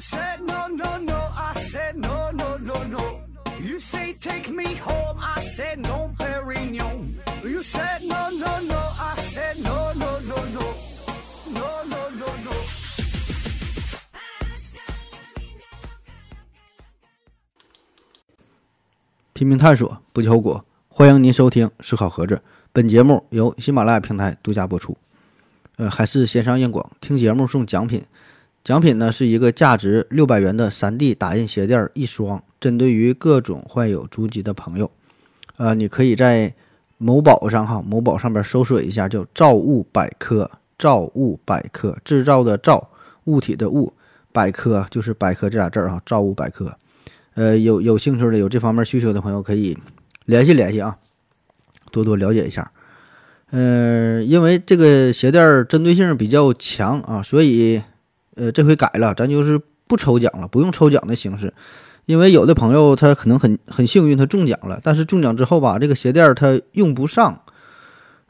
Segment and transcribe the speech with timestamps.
[0.00, 3.20] said no no no, I said no no no no.
[3.60, 7.16] You say take me home, I said no, Perignon.
[7.44, 10.74] You said no no no, I said no no no no,
[11.52, 12.52] no no no no.
[19.34, 20.64] 拼命探索，不计后果。
[20.88, 22.36] 欢迎您收听《思考盒子》，
[22.72, 24.96] 本节目由喜马拉雅平台独家播出。
[25.76, 28.02] 呃，还是线上硬广，听节目送奖品。
[28.62, 34.90] 奖品呢是一个价值六百元的 3D 打印鞋垫一双，针对于各种患有足疾的朋友。
[35.56, 36.54] 呃，你可以在
[36.98, 40.50] 某宝上哈，某宝上边搜索一下，叫“造物百科”。
[40.78, 42.88] 造物百科，制造的造，
[43.24, 43.92] 物体的物，
[44.32, 46.00] 百科就是百科这俩字儿哈。
[46.06, 46.74] 造物百科。
[47.34, 49.76] 呃，有有兴趣的、有这方面需求的朋友可以
[50.24, 50.96] 联系联系啊，
[51.92, 52.72] 多多了解一下。
[53.50, 57.82] 呃，因为这个鞋垫针对性比较强啊，所以
[58.36, 61.52] 呃这回改了，咱就是不抽奖了，不用抽奖的形式。
[62.06, 67.42] 因为有的朋友他可能很很幸运，他中奖了，但是中奖之后吧，这个鞋垫儿他用不上。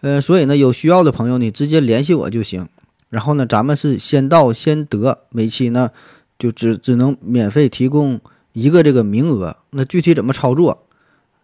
[0.02, 2.68] 呃，所以呢，有需要的朋友你直接联系我就行。
[3.08, 5.90] 然后呢，咱们是先到先得，每期呢
[6.38, 8.20] 就只只能免费提供
[8.52, 9.56] 一个这个名额。
[9.70, 10.86] 那具体怎么操作？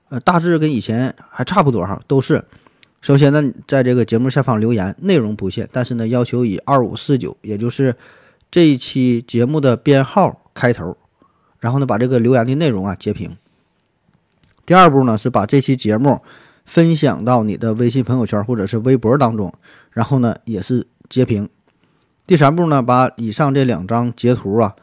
[0.09, 2.45] 呃，大致跟以前还差不多哈，都是。
[3.01, 7.95] 首先呢，在这个节目下方留言，内容不限，但是呢，要求以二五四九，也就是
[8.51, 10.97] 这一期节目的编号开头。
[11.59, 13.37] 然后呢，把这个留言的内容啊截屏。
[14.65, 16.21] 第二步呢，是把这期节目
[16.65, 19.53] 分享到你的微信朋友圈或者是微博当中，
[19.91, 21.49] 然后呢，也是截屏。
[22.27, 24.77] 第三步呢，把以上这两张截图啊，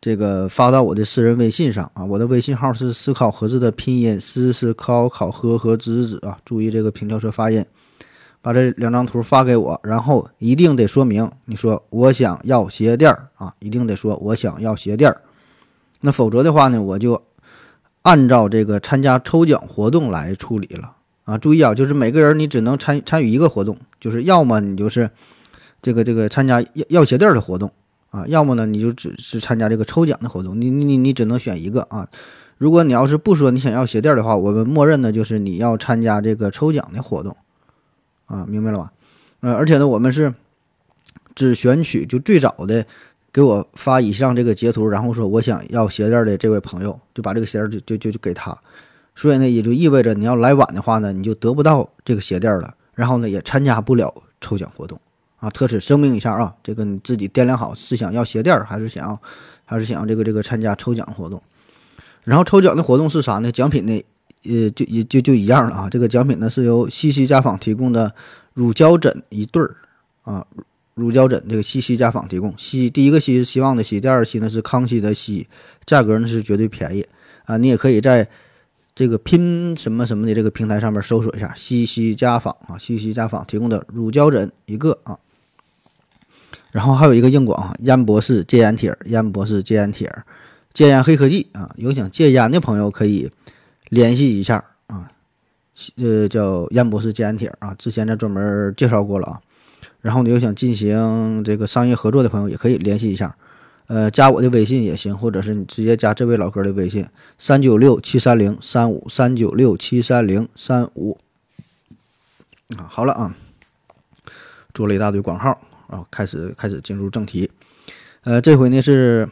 [0.00, 7.64] 这个发到我的私人微信上啊，我的微信号是思考盒子的拼音，思思考考和和子子啊，注意这个平翘舌发音。
[8.40, 15.20] 把这两张图发给我，然后一定得说明你说我想要鞋垫儿啊，一定得说我想要鞋垫儿。
[16.02, 17.22] 那否则的话呢，我就
[18.02, 20.92] 按照这个参加抽奖活动来处理了
[21.24, 21.36] 啊！
[21.36, 25.10] 注意啊，就是每个人你只能参参与一个活动，就是要么你就是
[25.82, 27.72] 这个这个参加要要鞋垫儿的活动
[28.10, 32.06] 啊，要么呢你就只是参加这个抽奖的活动，你你你你只能选一个啊。
[32.58, 37.36] 如果你要是不说你想要鞋垫儿的话，我们默认的就是你要参加这个抽奖的活动
[38.26, 38.92] 啊，明白了吧？
[39.40, 40.34] 呃，而且呢，我们是
[41.34, 42.86] 只选取就最早的。
[43.32, 48.56] 给我发以上这个截图，然后说我想要鞋垫的这位朋友，就把这个鞋垫就就就就给他。
[49.14, 54.98] 所以呢，也就意味着你要来晚的话呢，你就得不到这个鞋垫了，然后呢，也参加不了抽奖活动
[55.38, 55.50] 啊。
[55.50, 59.20] 特此声明一下啊，这个你自己掂量好，是想要鞋垫还是想要，
[59.66, 61.42] 还是想要这个这个参加抽奖活动。
[62.24, 63.52] 然后抽奖的活动是啥呢？
[63.52, 64.02] 奖品呢，
[64.48, 65.90] 呃，就也就就一样了啊。
[65.90, 68.14] 这个奖品呢是由西西家纺提供的
[68.54, 69.76] 乳胶枕一对儿
[70.22, 70.46] 啊。
[70.94, 72.54] 乳胶枕，这个西西家纺提供。
[72.56, 75.46] 西第一个西是希望的西，第二个西呢是康熙的西，
[75.84, 77.06] 价格呢是绝对便宜
[77.44, 77.58] 啊！
[77.58, 78.26] 你也可以在
[78.94, 85.18] 这个拼什么什么的这个平台上面搜索一下西西家纺啊，西西家纺提供的乳胶枕一个啊。
[86.72, 90.10] 然后还有一个硬广啊，烟博士戒烟贴，烟博士戒烟贴，
[90.72, 91.70] 戒烟黑科技啊！
[91.76, 93.30] 有想戒烟的朋友可以
[93.88, 95.08] 联系一下啊，
[95.96, 99.40] 呃，叫烟博士戒烟贴啊，之前咱专门介绍过了啊。
[100.00, 103.36] 然后你又想进行这个商业合作的朋友，也可以联系一下，
[103.88, 107.06] 呃，加我的微信也行，或者是你直接加这位老哥的微信：
[107.38, 111.18] 三九六七三零三五三九六七三零三五。
[112.76, 113.34] 啊，好了啊，
[114.74, 117.50] 做了一大堆广号啊，开始开始进入正题。
[118.22, 119.28] 呃，这回呢是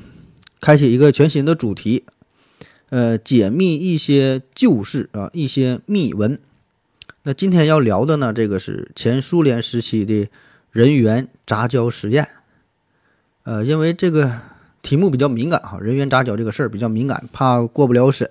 [0.60, 2.04] 开启一个全新的主题，
[2.90, 6.38] 呃，解密一些旧事啊，一些秘闻。
[7.22, 10.28] 那今天要聊的呢，这个是前苏联时期的。
[10.74, 12.26] 人员杂交实验，
[13.44, 14.40] 呃，因为这个
[14.82, 18.28] 题目比较敏感哈，人员杂交这个事儿比较敏感，怕过不了审，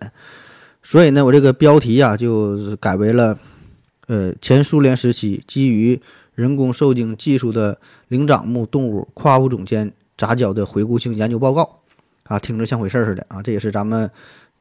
[0.84, 3.40] 所以呢，我这个标题啊就改为了，
[4.08, 6.02] 呃，前苏联时期基于
[6.36, 7.80] 人工受精技术的
[8.10, 11.80] 灵长目动物跨物种间杂交的回顾性研究报告，
[12.24, 14.12] 啊，听着像回事儿似的啊，这也是咱们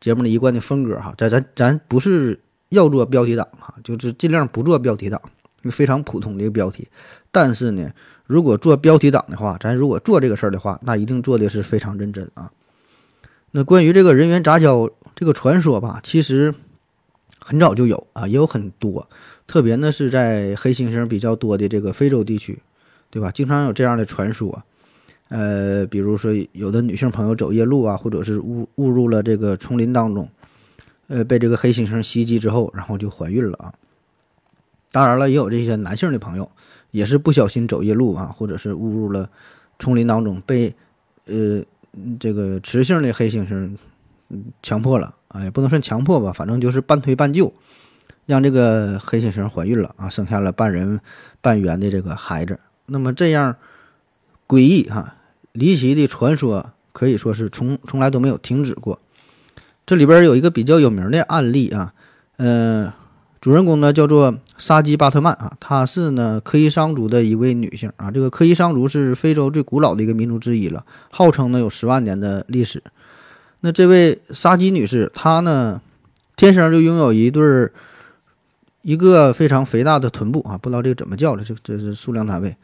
[0.02, 2.40] 节目的一贯的风格哈，咱咱咱不是
[2.70, 5.22] 要做标题党哈，就是尽量不做标题党。
[5.70, 6.88] 非常普通的一个标题，
[7.30, 7.92] 但是呢，
[8.26, 12.50] 如果做标题党的话，咱如果做这个事儿的话，那一定做的是非常认真啊。
[13.52, 16.52] 那关于这个人员杂交这个传说吧，其实
[17.38, 19.08] 很早就有啊，也有很多，
[19.46, 22.60] 特别呢是在黑猩猩比较多的这个非洲地区，
[23.08, 23.30] 对吧？
[23.30, 24.64] 经常有这样的传说，
[25.32, 30.28] 呃，比如说有的女性朋友走夜路啊，或者是误误入了这个丛林当中，
[31.08, 33.72] 呃，被这个黑猩猩袭击之后，然后就怀孕了啊。
[34.90, 36.52] 当然了，也有这些男性的朋友，
[36.90, 39.30] 也是不小心走夜路啊，或者是误入了
[39.78, 40.74] 丛林当中，被
[41.24, 41.62] 呃
[42.20, 43.74] 这个雌性的黑猩猩
[44.62, 47.54] 强迫了啊，也不能算强迫吧，反正就是半推半就，
[48.26, 51.00] 让这个黑猩猩怀孕了啊，生下了半人
[51.40, 52.60] 半猿的这个孩子。
[52.84, 53.56] 那么这样
[54.46, 55.16] 诡异哈、
[55.52, 58.98] 离奇的传说可以说是从从来都没有停止过。
[59.84, 61.92] 这里边有一个比较有名的案例啊，
[62.36, 62.92] 呃，
[63.40, 68.10] 主人公呢叫做沙基巴特曼啊，她是呢科伊桑族的一位女性啊。
[68.10, 72.82] 这个科伊桑族是非洲最古老的一个民族之一了，号称呢有十万年的历史。
[73.60, 75.82] 那这位沙基女士，她呢
[76.36, 77.72] 天生就拥有一对儿
[78.82, 82.56] 一个非常肥大的臀部啊，不知道这个怎么叫了，这这是数量单位，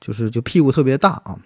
[0.00, 1.38] 就是就屁股特别大啊，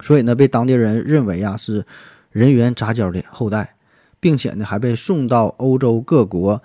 [0.00, 1.84] 所以呢被当地人认为啊是
[2.30, 3.74] 人猿杂交的后代。
[4.18, 6.60] 并且呢，还被送到欧洲各国，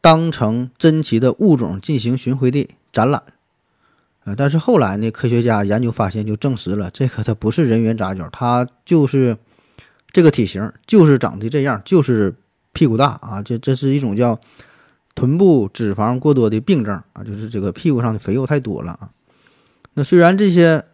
[0.00, 3.22] 当成珍奇的物种进行巡回的展览。
[4.24, 9.36] 呃，但是后来呢，科学家研究发现，就证实了这个它不是人猿杂交，它就是
[10.10, 12.34] 这个体型，就是长得这样，就是
[12.72, 13.42] 屁股大啊。
[13.42, 14.40] 这这是一种叫
[15.14, 19.10] 臀部脂肪过多的病症啊，就是这个屁股上的肥肉太多了啊。
[19.92, 20.84] 那虽然这些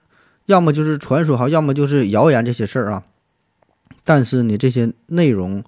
[0.46, 3.04] 要么就是传说哈，要么就是谣言这些事儿啊，
[4.04, 5.64] 但是呢，这些内容。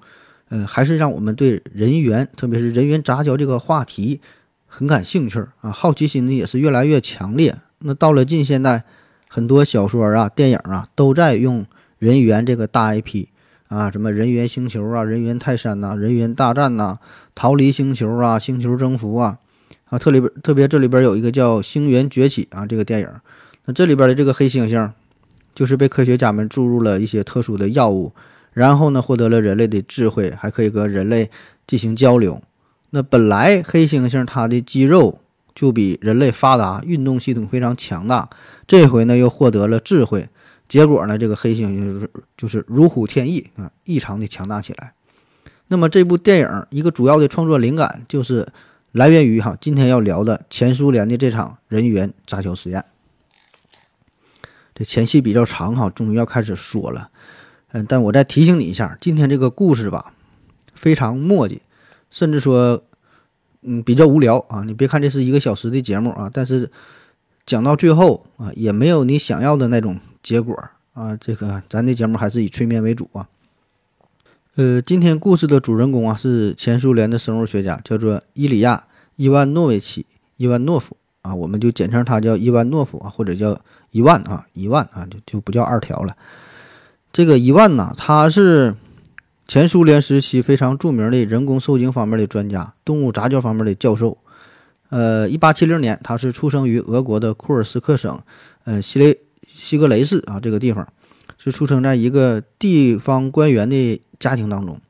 [0.49, 4.21] 嗯，还是让我们对人猿，特别是人猿杂交这个话题
[4.65, 7.57] 很感兴趣啊，好奇心呢也是越来越强烈。
[7.81, 8.85] 那到了近现代，
[9.29, 11.67] 很多小说啊、电影啊都在用
[11.99, 13.27] 人猿这个大 IP
[13.67, 17.01] 啊，什么人猿星球啊、人猿泰山呐、人猿大战呐、
[17.35, 19.39] 逃离星球啊、星球征服啊
[19.87, 23.09] 啊，特里边特别这里边有一个叫《星猿崛起》啊这个电影，
[23.67, 24.91] 那这里边的这个黑猩猩
[25.55, 28.13] 就是被科学家们注入了一些特殊的药物。
[28.53, 31.31] 然后呢，获得了人类的智慧，还可以和人类
[31.67, 32.43] 进行交流。
[32.89, 35.21] 那本来黑猩猩它的肌肉
[35.55, 38.31] 就比人类发达，运动系统非常强大。
[38.67, 40.31] 这回呢，又获得了智慧，
[40.67, 44.95] 结果呢，这个黑猩猩就是就是如虎添翼啊，异常的强大起来。
[45.69, 48.49] 那么这部电影一个主要的创作灵感就是
[48.93, 52.83] 来源于哈今天要聊的前苏联的这场人猿杂交实验。
[54.79, 57.09] 这前戏比较长哈，终于要开始说了。
[57.73, 60.13] 嗯，但我再提醒你一下，今天这个故事吧，
[60.75, 61.63] 非常墨迹，
[62.11, 62.85] 甚至说，
[63.63, 64.65] 嗯，比较无聊啊。
[64.65, 66.71] 你别看这是一个小时的节目啊，但是
[67.47, 70.55] 讲到最后啊，也没有你想要的那种结果
[70.93, 71.17] 啊。
[71.17, 73.29] 这个咱的节目还是以催眠为主啊。
[74.57, 78.77] 呃，今天故事的主人公啊是前苏联的生物学家，叫做伊里亚·
[79.17, 80.03] 伊万诺维奇·
[80.37, 83.59] 伊万诺夫啊，我们就简称他叫伊万诺夫啊，或者叫
[83.91, 86.17] 一万啊，一万啊，就就不叫二条了。
[87.13, 88.75] 这个一万呐，他是
[89.49, 94.19] 前苏联时期非常著名的人工受精方面的专家，动物杂交方面的教授。
[94.91, 98.21] 呃，一八七零年，他是出生于俄国的库尔斯克省，
[98.65, 99.19] 呃，西雷
[99.49, 100.87] 西格雷市啊这个地方，
[101.39, 104.81] 是出生在一个地方官员的家庭当中。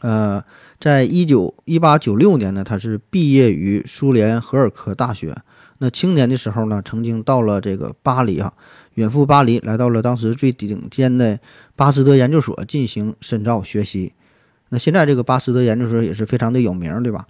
[0.00, 0.42] 呃，
[0.80, 5.36] 在一九一八九六年呢，他是毕业于苏联赫尔科大学。
[5.78, 8.52] 那青年的时候呢，曾经到了这个巴黎啊。
[8.94, 11.38] 远赴巴黎，来到了当时最顶尖的
[11.74, 14.14] 巴斯德研究所进行深造学习。
[14.70, 17.26] 那现在这个巴斯德研究所也是非常的有名，对吧？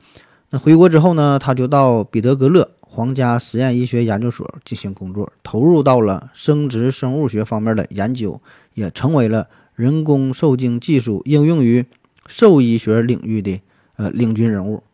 [0.51, 8.41] 那回国之后呢，他就到彼得格勒皇家实验医学研究所进行工作，投入到了生殖生物学方面的研究，
[8.75, 11.85] 也成为了人工受精技术应用于
[12.29, 13.61] 兽医学领域的
[13.97, 14.85] 呃领军人物。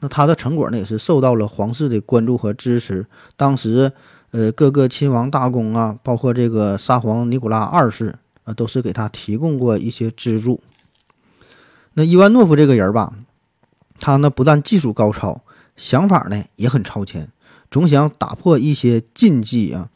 [0.00, 3.06] 那他的成果呢，也是受到了皇室的关注和支持。
[3.36, 3.92] 当时。
[4.30, 10.60] 呃，各个亲王大公啊，包括这个沙皇尼古拉二世啊，都是给他提供过一些资助。
[11.94, 13.14] 那伊万诺夫这个人吧，
[13.98, 15.40] 他呢不但技术高超，
[15.78, 17.30] 想法呢也很超前，
[17.70, 19.88] 总想打破一些禁忌啊。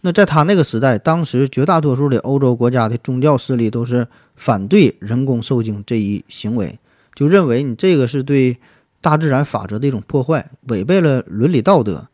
[0.00, 6.80] 那在他那个时代，当时绝大多数的欧洲国家的宗教势力都是反对人工受精这一行为，
[7.14, 8.58] 就认为你这个是对
[9.00, 12.08] 大自然法则的一种破坏，违背了伦理道德。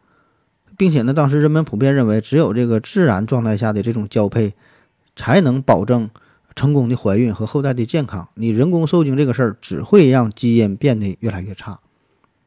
[0.76, 4.54] 并且呢，当时人们普遍认为，只有这个自然状态下的这种交配，
[5.14, 6.08] 才能保证
[6.56, 8.28] 成功的怀孕和后代的健康。
[8.34, 11.78] 你人工受精这个事儿，只会让基因变得越来越差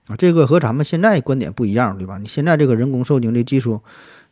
[0.08, 0.15] 啊！
[0.18, 2.18] 这个和咱们现在观点不一样，对吧？
[2.18, 3.82] 你现在这个人工受精的技术，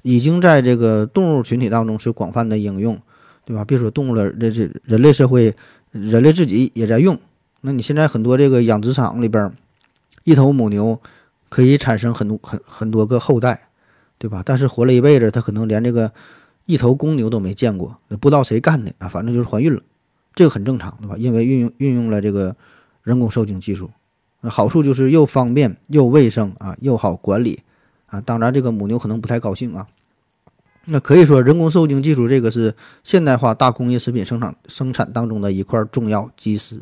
[0.01, 2.99] 已经在这个动物群体当中是广泛的应用，
[3.45, 3.63] 对吧？
[3.63, 5.55] 别说动物了，这这人类社会，
[5.91, 7.17] 人类自己也在用。
[7.61, 9.53] 那你现在很多这个养殖场里边，
[10.23, 10.99] 一头母牛
[11.49, 13.69] 可以产生很多很很多个后代。
[14.19, 14.41] 对吧？
[14.45, 16.13] 但是活了一辈子，它可能连这个
[16.65, 19.09] 一头公牛都没见过，不知道谁干的啊。
[19.09, 19.81] 反正就是怀孕了，
[20.33, 21.17] 这个很正常，对吧？
[21.17, 22.55] 因为运用运用了这个
[23.01, 23.91] 人工受精技术，
[24.43, 27.63] 好处就是又方便又卫生啊，又好管理
[28.07, 28.21] 啊。
[28.21, 29.87] 当然，这个母牛可能不太高兴啊。
[30.85, 36.79] 那可以说，人工受精技术这个是现代化大工业食品生产生产当中的一块重要基石。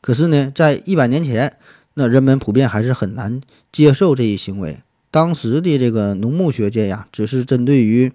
[0.00, 1.58] 可是呢，在一百年前，
[1.94, 4.80] 那人们普遍还是很难接受这一行为。
[5.10, 8.12] 当时的这个农牧学界呀，只是针对于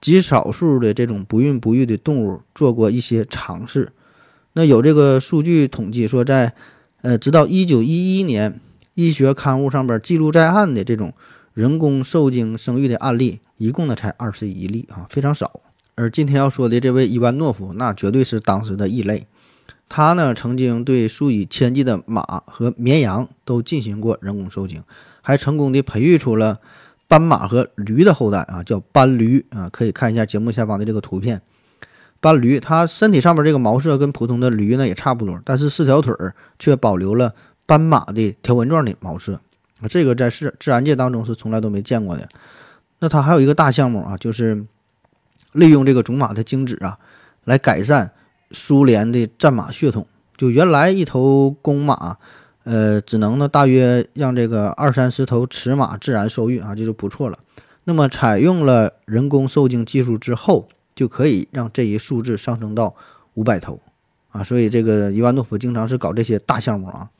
[0.00, 3.92] 极少数的这种不孕不育的动物做过一些尝试。
[4.52, 6.52] 那有这个数据统计说，在
[7.02, 8.60] 呃，直到一九一一年，
[8.94, 11.12] 医学刊物上边记录在案的这种
[11.52, 13.40] 人工受精生育的案例。
[13.56, 15.60] 一共呢才二十一例啊，非常少。
[15.94, 19.26] 而今天要说的这位伊万诺夫，那绝对是当时的异类。
[19.96, 24.82] 他呢曾经对数以千计的马和绵羊都进行过人工受精，
[25.22, 26.58] 还成功的培育出了
[27.06, 29.68] 斑马和驴的后代啊，叫斑驴啊。
[29.68, 31.40] 可以看一下节目下方的这个图片，
[32.18, 37.32] 斑驴它身体上面这个毛色跟普通的驴呢也差不多，但是四条腿儿却保留了
[37.64, 39.34] 斑马的条纹状的毛色
[39.80, 42.28] 啊，这个在自自然界当中是从来都没见过的。
[42.98, 44.66] 那它还有一个大项目啊，就是
[45.52, 46.98] 利用这个种马的精子啊，
[47.44, 48.10] 来改善
[48.54, 50.06] 苏联的战马血统。
[50.36, 52.16] 就原来一头公马，
[52.62, 57.38] 呃，只能呢大约让这个二三十头雌马自然受孕啊，这就不错了。
[57.84, 62.94] 那么采用了人工受精技术之后，就可以让这一数字上升到
[63.34, 63.80] 五百头
[64.30, 64.42] 啊。
[64.42, 67.10] 所以这个伊万诺夫经常是搞这些大项目啊。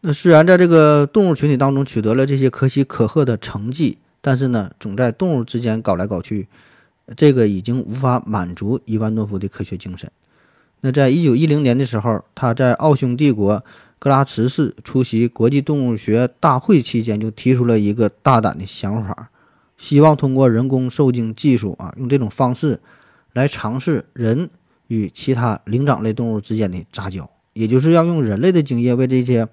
[0.00, 3.98] 那虽然在这个动物群体当中取得了这些可喜可贺的成绩。
[4.20, 6.48] 但是呢，总在动物之间搞来搞去，
[7.16, 10.10] 这个已经无法满足伊万诺夫的科学精神。
[10.80, 13.64] 那在一九一零年的时候，他在奥匈帝国
[13.98, 19.30] 格拉茨市出席国际动物学大会期间，就提出了一个大胆的想法，
[19.76, 22.78] 希望通过人工受精技术啊，用这种方式
[23.32, 24.50] 来尝试人
[24.86, 29.48] 与其他灵长类动物之间的杂交，也就是要用人类的精液为这些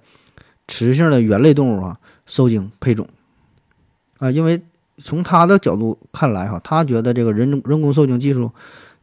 [0.67, 3.08] 雌性的猿类动物啊受精配种。
[4.20, 4.63] 啊，因为
[5.00, 8.51] 从他的角度看来，哈，他觉得这个人人工受精技术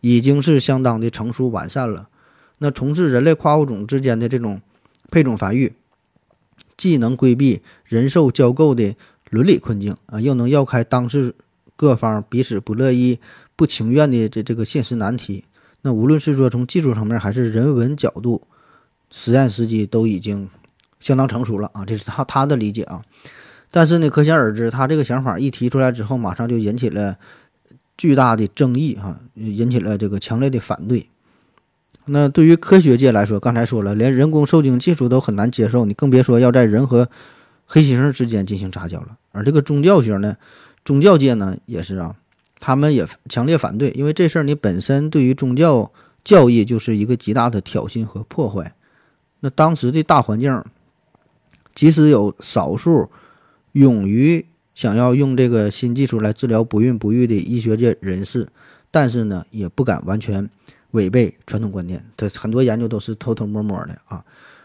[0.00, 2.08] 已经是相当的成熟完善了。
[2.62, 4.62] 那从事人类跨物种之间的这种
[5.10, 5.74] 配种繁育，
[6.76, 8.94] 既能规避人兽交媾的
[9.30, 11.34] 伦理困境啊，又能绕开当事
[11.74, 13.18] 各方彼此不乐意、
[13.56, 15.44] 不情愿的这这个现实难题。
[15.80, 18.42] 那无论是说从技术层面还是人文角度，
[19.10, 20.48] 实验时机都已经
[21.00, 23.02] 相当成熟了啊，这是他他的理解啊。
[23.72, 27.18] 但是呢，可想而知，他这个想法一提出来之后，马上就引起了
[27.96, 31.08] 巨大的争议啊，引起了这个强烈的反对。
[32.06, 37.08] 那对于科学界来说，刚才说了，连人工受精技术都很难接受，你更别说要在人和
[37.66, 39.16] 黑猩猩之间进行杂交了。
[39.30, 40.36] 而这个宗教学呢，
[40.84, 42.16] 宗教界呢也是啊，
[42.60, 45.92] 他们也强烈反对，因为这事儿你本身对于宗教
[46.24, 48.74] 教义就是一个极大的挑衅和破坏。
[49.40, 50.64] 那当时的大环境，
[51.74, 53.10] 即使有少数。
[53.72, 54.44] 勇于
[54.74, 58.46] 想要用这个新技术来治疗不孕不育的医学界人士，
[58.90, 60.46] 但是呢，也不敢完全
[60.92, 62.02] 违背传统观念。
[62.16, 64.24] 他很多研究都是偷偷摸摸的啊。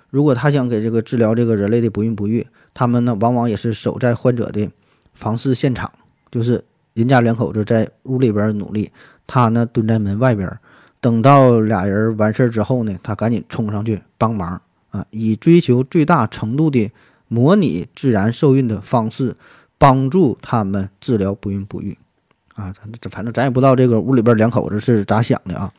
[0.09, 4.69] 如果他想给这个治疗这个人类的不孕不育，他们呢，往往也是守在患者的
[5.13, 5.91] 房事现场，
[6.31, 8.89] 就是人家两口子在屋里边努力，
[9.25, 10.57] 他呢蹲在门外边，
[11.01, 16.91] 等到俩人完事儿之后呢，他赶紧冲上去帮忙啊，以追求最大程度的。
[17.29, 19.35] 模拟自然受孕的方式，
[19.77, 21.97] 帮助他们治疗不孕不育，
[22.55, 25.73] 啊，咱这反正咱也不知道这个屋里边两口子是咋想的啊。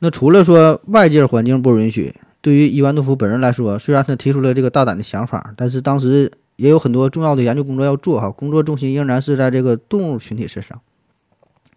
[0.00, 10.80] 那除了说外界环境不允许，对于伊万诺夫本人来说，虽然他提出了这个大胆的想法，但是当时也有很多重要的研究工作要做哈，工作重心仍然是在这个动物群体身上，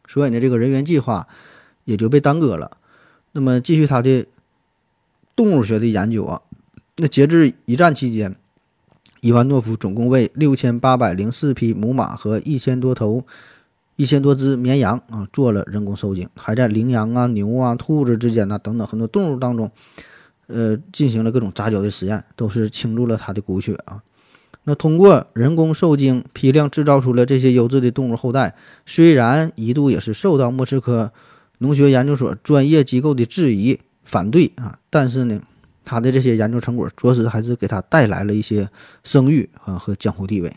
[0.07, 1.27] 所以呢，这个人员计划
[1.85, 2.71] 也就被耽搁了。
[3.31, 4.25] 那么继续他的
[5.35, 6.41] 动物学的研究啊，
[6.97, 8.35] 那截至一战期间。
[9.23, 13.23] 伊万诺夫总共为六千八百零四匹母马和一千多头、
[14.01, 19.69] 一千多只绵羊啊做了人工受精，还在羚羊啊、牛啊、兔子之间呢等等很多动物当中，
[20.47, 24.01] 呃，进行了各种杂交的实验，都是倾注了他的骨血啊。
[24.63, 28.55] 那通过人工受精批量制造出了这些优质的动物后代，
[28.87, 31.13] 虽然一度也是受到莫斯科
[31.59, 35.39] 农学研究所专业机构的质疑反对啊，但是呢。
[35.83, 38.69] 他的这些研究成果，着实还是给他带来了一些
[39.03, 40.55] 声誉啊和江湖地位。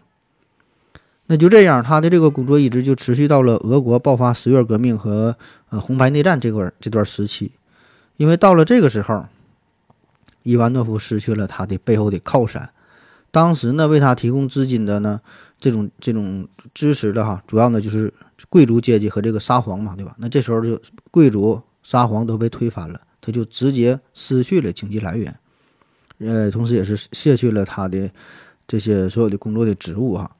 [1.26, 5.36] 那就这样，他的这个工作一直就持续到了俄国爆发十月革命和
[5.70, 7.52] 呃红白内战这块这段时期。
[8.16, 9.26] 因为到了这个时候，
[10.42, 12.70] 伊万诺夫失去了他的背后的靠山。
[13.30, 15.20] 当时呢，为他提供资金的呢，
[15.58, 18.12] 这种这种支持的哈，主要呢就是
[18.48, 20.14] 贵族阶级和这个沙皇嘛，对吧？
[20.18, 23.00] 那这时候就贵族、沙皇都被推翻了。
[23.20, 25.34] 他就直接失去了经济来源，
[26.18, 28.10] 呃，同时也是卸去了他的
[28.68, 30.30] 这些所有的工作的职务哈，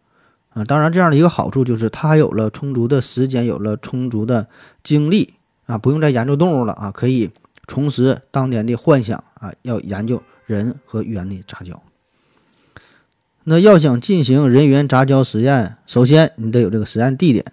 [0.54, 0.64] 啊。
[0.64, 4.48] 当然，这样的一个好处就是他有了充足的时间，有了充足的
[4.82, 5.34] 精力
[5.66, 7.30] 啊，不用再研究动物了啊，可以
[7.66, 11.82] 重拾当年的幻想啊，要研究人和猿的杂交。
[13.44, 17.44] 那要想进行人猿杂交实验，首先你得有这个实验地点。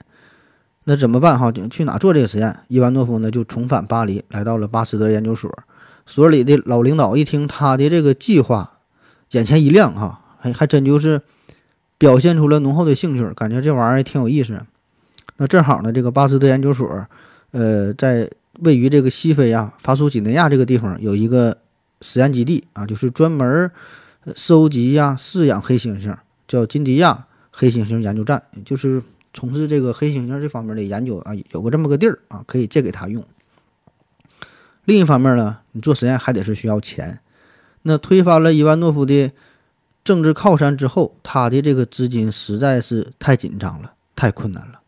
[0.86, 1.38] 那怎么办？
[1.38, 2.60] 哈，去哪做这个实验？
[2.68, 5.52] 伊万诺夫呢就重返巴黎，来到了巴斯德研究所。
[6.06, 8.80] 所里的老领导一听他的这个计划，
[9.32, 11.22] 眼前一亮，哈，还还真就是
[12.02, 14.60] 表现出了浓厚的兴趣，感觉这玩意儿挺有意思。
[15.38, 17.06] 那正好呢，这个巴斯德研究所，
[17.52, 18.28] 呃，在
[18.62, 21.60] 位于这个西非啊，法属几内亚这个地方有一个
[22.02, 23.70] 实验基地啊，就是专门。
[24.36, 26.16] 收集呀，饲养黑猩猩，
[26.48, 33.24] 叫金迪亚黑猩猩研究站，就是从事这个黑猩猩这方面的研究啊，有个这么个地儿啊，可以借给他用。
[34.86, 37.20] 另一方面呢，你做实验还得是需要钱。
[37.84, 39.32] 那推翻了伊万诺夫的
[40.04, 44.82] 政治靠山之后，他的这个资金实在是太紧张了，太困难了。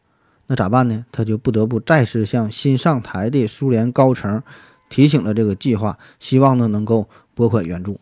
[0.48, 1.05] 那咋办呢？
[1.12, 4.43] 他就不得不再次向新上台的苏联高层
[4.89, 8.00] 提醒了这个计划，希望呢能够拨款援助。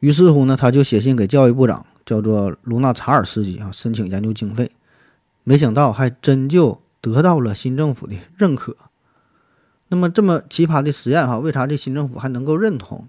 [0.00, 4.70] 于是乎呢，他就写信给教育部长，叫做卢纳查尔斯基啊，申请研究经费。
[5.44, 8.76] 没想到还真就得到了新政府的认可。
[9.88, 13.08] 那么这么奇葩的实验哈，为啥这新政府还能够认同？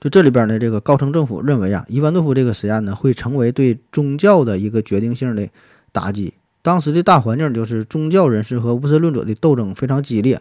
[0.00, 5.48] 就这里边呢，这个高层政府认为啊，伊万诺夫这个实验呢，会成为对宗教的一个决定性的
[5.92, 6.34] 打击。
[6.62, 10.40] 当时的大环境就是宗教人士和无神论者的斗争非常激烈。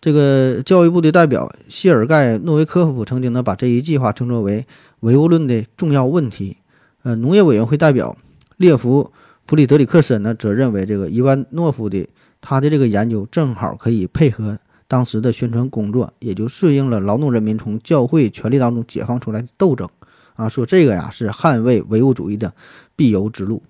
[0.00, 4.66] 这个教育部的代表谢尔盖诺维科夫曾经呢，把这一计划称作为。
[5.00, 6.58] 唯物论的重要问题，
[7.04, 8.18] 呃，农业委员会代表
[8.58, 9.10] 列夫
[9.46, 12.06] 弗里德里克森呢，则认为这个伊万诺夫的
[12.42, 14.58] 他的这个研究正好可以配合
[14.90, 19.88] 当时的宣传工作，也就顺应了劳动人民从教会权力当中解放出来的斗争
[20.34, 22.52] 啊，说这个呀是捍卫唯物主义的
[22.96, 23.62] 必由之路。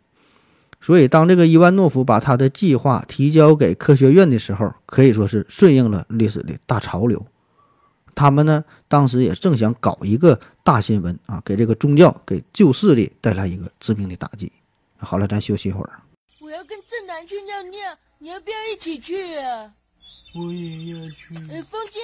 [0.81, 7.27] 所以，当这个伊万诺夫把他的计划提交给科学院的时候，可以说是顺应了历史的大潮流。
[8.15, 14.51] 他们呢，当时也正想搞一个大新闻啊，给这个宗教、给旧势力带来一个致命的打击。
[14.97, 16.01] 好了，咱休息一会儿。
[16.41, 17.79] 我要跟正南去尿尿，
[18.19, 19.71] 你要不要一起去啊？
[20.35, 21.35] 我也要去。
[21.51, 21.99] 哎，风姐，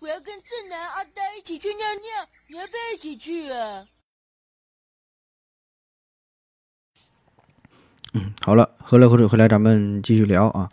[0.00, 3.86] 我要跟正南、阿呆一起去尿尿，你要不要一起去啊？
[8.14, 10.70] 嗯，好了，喝了口水回来，咱们继续聊啊。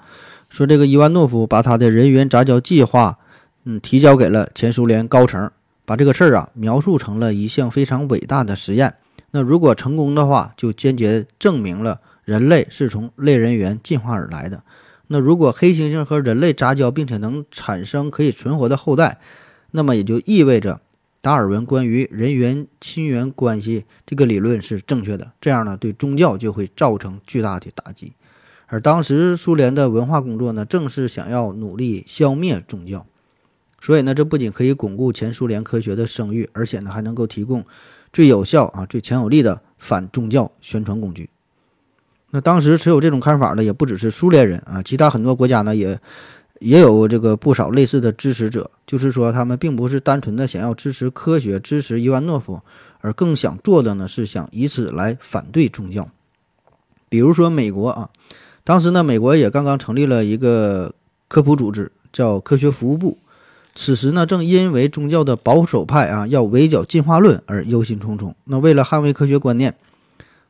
[0.49, 3.19] 说这个伊万诺夫把他的人员杂交计划。
[3.67, 5.51] 嗯，提交给了前苏联高层，
[5.85, 8.99] 把这个事儿啊描述成了一项非常伟大的实验。
[9.31, 14.63] 那如果成功的话，就间接证明了人类是从类人猿进化而来的。
[15.07, 19.19] 那如果黑猩猩和人类杂交，并且能产生可以存活的后代，
[19.71, 20.81] 那么也就意味着
[21.21, 25.33] 达尔文关于人猿亲缘关系这个理论是正确的。
[25.39, 28.13] 这样呢，对宗教就会造成巨大的打击。
[28.67, 33.05] 而当时苏联的文化工作呢，正是想要努力消灭宗教。
[33.79, 37.63] 所以呢，这不仅可以巩固前苏联科学的声誉，而且呢，还能够提供
[38.11, 41.29] 最有效啊、最强有力的反宗教宣传工具。
[42.35, 45.97] 那当时持有这种看法的也不只是苏联人啊，其他很多国家呢也
[46.59, 48.69] 也有这个不少类似的支持者。
[48.85, 52.59] 就是说，他们并不是单纯的想要支持科学、支持伊万诺夫，
[52.99, 56.09] 而更想做的呢是想以此来反对宗教。
[57.07, 58.09] 比如说美国啊，
[58.65, 60.93] 当时呢，美国也刚刚成立了一个
[61.29, 63.17] 科普组织，叫科学服务部。
[63.73, 68.33] 此时呢，正因为宗教的保守派啊要围剿进化论而忧心忡忡。
[68.43, 69.73] 那为了捍卫科学观念，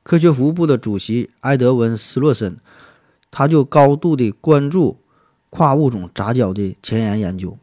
[0.05, 2.57] 科学服务部的主席埃德温·斯洛森，
[3.31, 4.99] 他就高度的关注
[5.49, 7.57] 跨物种杂交的前沿研究，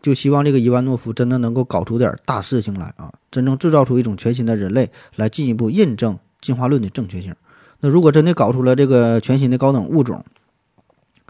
[0.00, 7.34] 就希望这个伊万诺夫真的能够搞出点大事情来啊，真正制造出一种全新的人类，来进一步印证进化论的正确性。
[7.80, 10.24] 那如果真的搞出了这个全新的高等物种，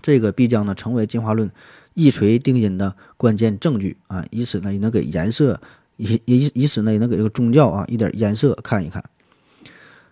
[0.03, 1.51] 这个必将呢成为进化论。
[1.95, 5.59] 一锤定音的关键证据啊，以此呢也能给颜色，
[5.97, 9.03] 以以以此呢也能给这个宗教啊一点颜色看一看。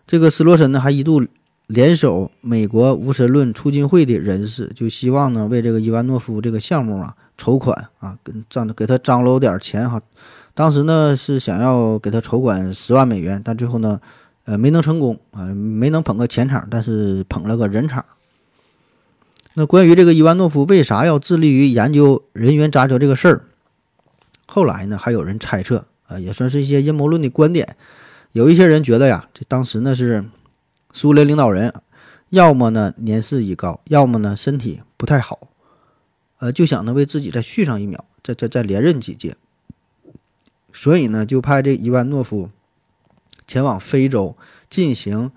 [0.06, 1.26] 这个斯洛森呢还一度
[1.66, 10.00] 联手美国无神论促进会的人士，就希望呢为这个伊万诺夫这个项目啊筹款啊，跟张给他张罗点钱哈。
[10.54, 14.00] 当时呢是想要给他筹款十万美元，但最后呢
[14.44, 18.04] 呃没能成功啊，没能捧个钱场，但是捧了个人场。
[19.54, 23.42] 那关于这个伊万诺夫为啥要致力于研究人猿杂交这个事儿，
[24.46, 27.76] 后来呢，还有人猜测啊，也算是一些阴谋论的观点。
[28.36, 30.26] 有一些人觉得呀，这当时呢是
[30.92, 31.72] 苏联领导人，
[32.28, 35.48] 要么呢年事已高，要么呢身体不太好，
[36.40, 39.38] 呃，就想呢为自己再续上一秒，再再再连任几届。
[40.70, 42.50] 所以呢，就派这伊万诺夫
[43.46, 44.36] 前往非洲
[44.68, 45.32] 进行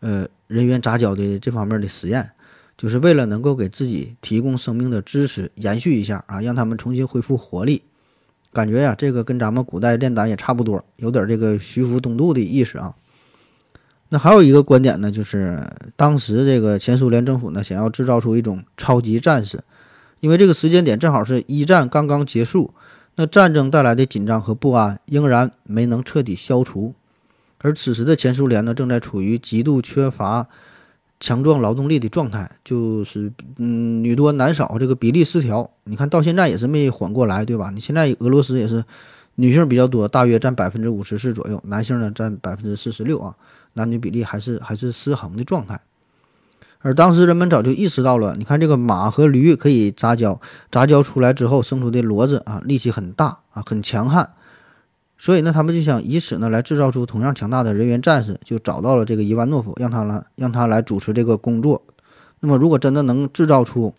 [0.00, 2.32] 呃人员杂交的这方面的实验，
[2.76, 7.84] 就是为了能够给自己提供生命的支持，延续一下啊，让他们重新恢复活力。
[8.52, 12.94] 感觉呀，这个跟咱们古代炼丹也差不多，有点这个徐福东渡的意思啊。
[14.08, 15.62] 那还有一个观点呢，就是
[15.94, 19.60] 当时这个前苏联政府呢，想要制造出一种超级战士，
[20.18, 22.74] 因为这个时间点正好是一战刚刚结束，
[23.14, 26.94] 那战争带来的紧张和不安仍然没能彻底消除，
[27.60, 30.48] 而此时的前苏联呢，正在处于极度缺乏
[31.20, 37.70] 强壮劳动力的状态，就是嗯女多男少，这个比例失调，你看到现在也是没缓过来，对吧？
[37.70, 38.82] 你现在俄罗斯也是
[39.34, 43.36] 女性比较多，大约占百分之五十四左右，男性呢占百分之四十六啊。
[43.74, 45.80] 男女比例还是还是失衡的状态，
[46.80, 50.40] 而当时人们早就意识到了，你看这个马和驴可以杂交，
[50.72, 54.32] 杂交出来之后生出的骡子啊，力气很大啊，很强悍，
[55.22, 61.82] 所以呢，他们就想以此呢来制造出同样强大的人猿战士，就找到了这个伊万诺夫，让他来让他来主持这个工作。
[62.40, 63.92] 那么，如果真的能制造出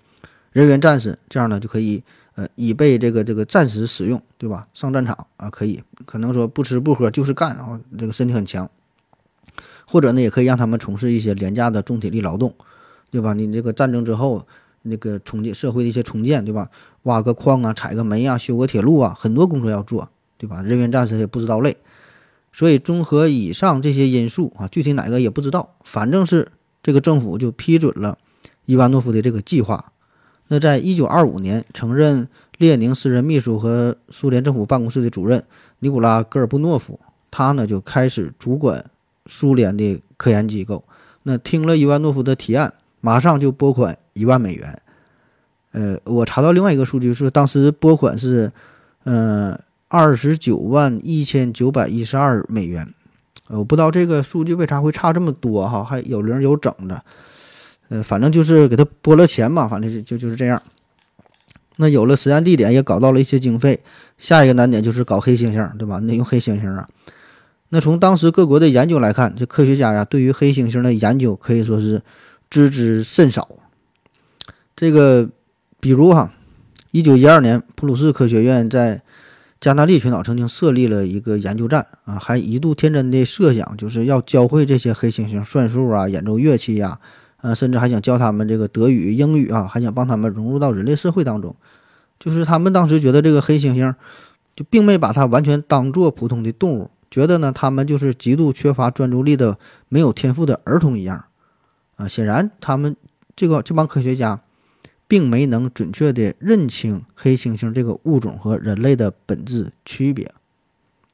[0.52, 2.04] 人猿战士，这样呢就可以
[2.34, 4.68] 呃以备这个这个战时使用，对吧？
[4.74, 8.68] 上战场啊，可以可能说不吃不喝就是干啊，这个身体很强。
[9.86, 12.56] 或者呢，也可以让他们从事一些廉价的重体力劳动，
[13.12, 13.34] 对吧？
[13.34, 14.48] 你这个战争之后，
[14.82, 16.70] 那个重建社会的一些重建，对吧？
[17.04, 20.10] 挖个矿啊，采个煤啊，修个铁路啊，很多工作要做，
[20.42, 20.64] 对吧？
[20.64, 21.78] 人员战士也不知道累，
[22.52, 26.48] 所以综合以上这些因素啊，具体哪个也不知道，反正是
[26.82, 28.18] 这个政府就批准了
[28.66, 29.94] 伊万诺夫的这个计划。
[30.48, 32.28] 那在一九二五年，曾任
[32.58, 35.44] 列宁私人秘书和苏联政府办公室的主任
[35.78, 37.00] 尼古拉戈尔布诺夫，
[37.30, 38.84] 他呢就开始主管。
[39.28, 40.84] 苏联的科研机构，
[41.24, 44.82] 那听了伊万诺夫的提案，马上就拨款一万美元。
[45.74, 48.52] 呃，我查到另外一个数据是，当时拨款是，
[49.04, 49.58] 嗯，
[49.94, 52.88] 二十九万一千九百一十二美元。
[53.48, 57.04] 我不知道这个数据为啥会差这么多哈，还有零有整的。
[57.90, 60.64] 呃，反正就是给他拨了钱嘛，反正就就就是这样。
[61.76, 63.82] 那有了实验地点，也搞到了一些经费。
[64.18, 66.00] 下一个难点就是搞黑猩猩，对吧？
[66.00, 66.88] 那用黑猩猩啊。
[67.68, 72.02] 那从当时各国的研究来看，这科学家呀对于黑猩猩的研究可以说是
[72.50, 73.50] 知之甚少。
[74.74, 75.30] 这个，
[75.82, 76.32] 比如哈，
[76.92, 79.02] 一九一二年，普鲁士科学院在
[79.62, 87.00] 加纳利群岛曾经设立了一个研究站啊，还一度天真的设想就是要教会这些黑猩猩算术啊、演奏乐器呀，
[87.42, 91.56] 呃，甚至还想教他们这个德语、英语啊，还想帮他们融入到人类社会当中。
[92.20, 93.94] 就是他们当时觉得这个黑猩猩
[94.56, 96.90] 就并没把它完全当做普通的动物。
[97.12, 101.26] 觉得呢，他们就是极度缺乏专注力的、没有天赋的儿童一样，
[101.98, 102.96] 啊，显然他们
[103.36, 104.40] 这个这帮科学家
[105.12, 110.32] 并没能准确的认清黑猩猩这个物种和人类的本质区别，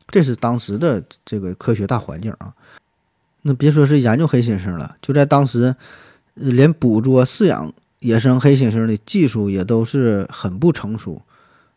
[0.08, 2.54] 这是当时的这个科学大环境啊。
[3.42, 5.76] 那别说是研究黑猩猩了，就在当时，
[6.36, 11.24] 连捕捉、饲养野生黑猩猩的技术也都是很不成熟。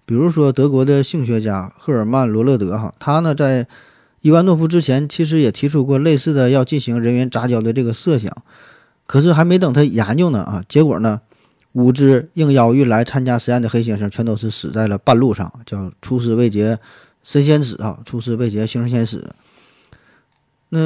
[0.05, 3.67] 比如说德国的性学家赫尔曼·罗勒德，哈，他呢在
[4.21, 8.31] 伊万诺夫之前其实也提出过类似的要进行人员杂交的这个设想，
[9.07, 11.23] 可是还没等他研究呢啊，结果呢，
[11.73, 16.79] 五只应邀运来参加实验的黑猩猩全都是死在了半路上，叫出师未捷
[17.23, 19.35] 身先死啊，出师未捷猩先死。
[20.71, 20.79] 那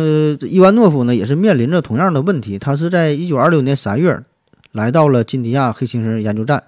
[0.46, 4.22] 伊万诺夫呢也是面临着同样的问题，他是在一九二六年三月
[4.72, 6.64] 来到了金迪亚黑猩猩研究站，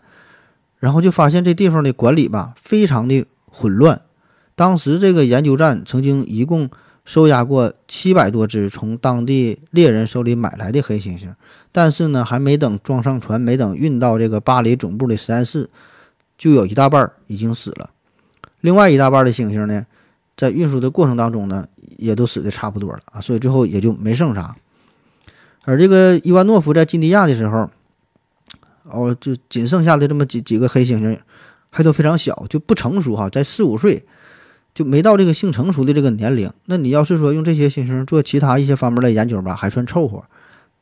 [0.79, 4.03] 然后就发现这地方的管理吧非常的混乱。
[4.55, 6.71] 当时这个研究站曾经一共
[7.07, 11.33] 收押过七百多只从当地猎人手里买来的黑猩猩，
[11.71, 15.71] 但是呢，还没等装上船，没等运到这个巴黎总部的实验室，
[16.37, 17.91] 就有一大半已经死了。
[18.61, 19.87] 另外一大半的猩猩呢，
[20.37, 24.57] 在运输的过程当中呢，也都死的差不多了啊，所以最后也就没剩啥。
[25.65, 27.71] 而这个伊万诺夫在金迪亚的时候，
[28.83, 31.17] 哦，就仅剩下的这么几几个黑猩猩，
[31.71, 34.05] 还都非常小，就不成熟哈，在四五岁。
[34.77, 40.25] 就没到这个性成熟的这个年龄，那你要是说用这些猩猩做其他一些方面的研究吧，还算凑合。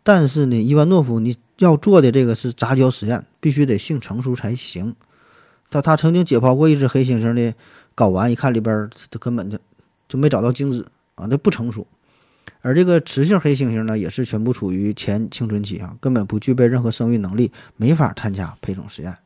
[0.03, 4.97] 但是呢，伊万诺夫你要做的这个是杂交实验，必须得性成熟才行。
[5.71, 7.55] 他他曾经解剖过一只黑猩猩的
[7.95, 9.57] 睾丸，一看里边他根本就
[10.09, 11.87] 就没找到精子啊，那不成熟。
[12.63, 19.17] 而这个雌性黑猩猩呢，也是全部处于前青春期啊，根本不具备任何生育能力，没法参加配种实验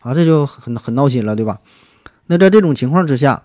[0.00, 1.60] 啊，这就很很闹心了，对吧？
[2.26, 3.44] 那在这种情况之下。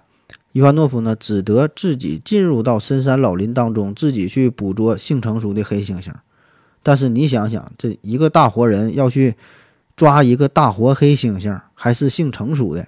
[0.55, 6.13] 伊万诺夫呢，只得自己进入到深山老林当中，自己去捕捉性成熟的黑猩猩。
[6.81, 9.35] 但是你想想，这一个大活人要去
[9.97, 12.87] 抓一个大活黑猩猩，还是性成熟的，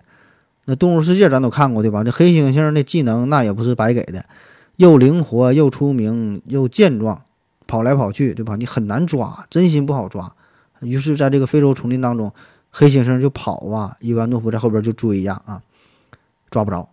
[0.64, 2.06] 那动物世界咱都看过对吧？
[2.06, 4.24] 这黑猩猩那技能那也不是白给的，
[4.78, 7.22] 又灵活又出名又健壮，
[7.68, 8.56] 跑来跑去，对吧？
[8.56, 10.34] 你很难抓，真心不好抓。
[10.80, 12.32] 于是，在这个非洲丛林当中，
[12.72, 15.62] 黑猩猩就跑啊，伊万诺夫在后边就追呀，啊，
[16.50, 16.88] 抓不着。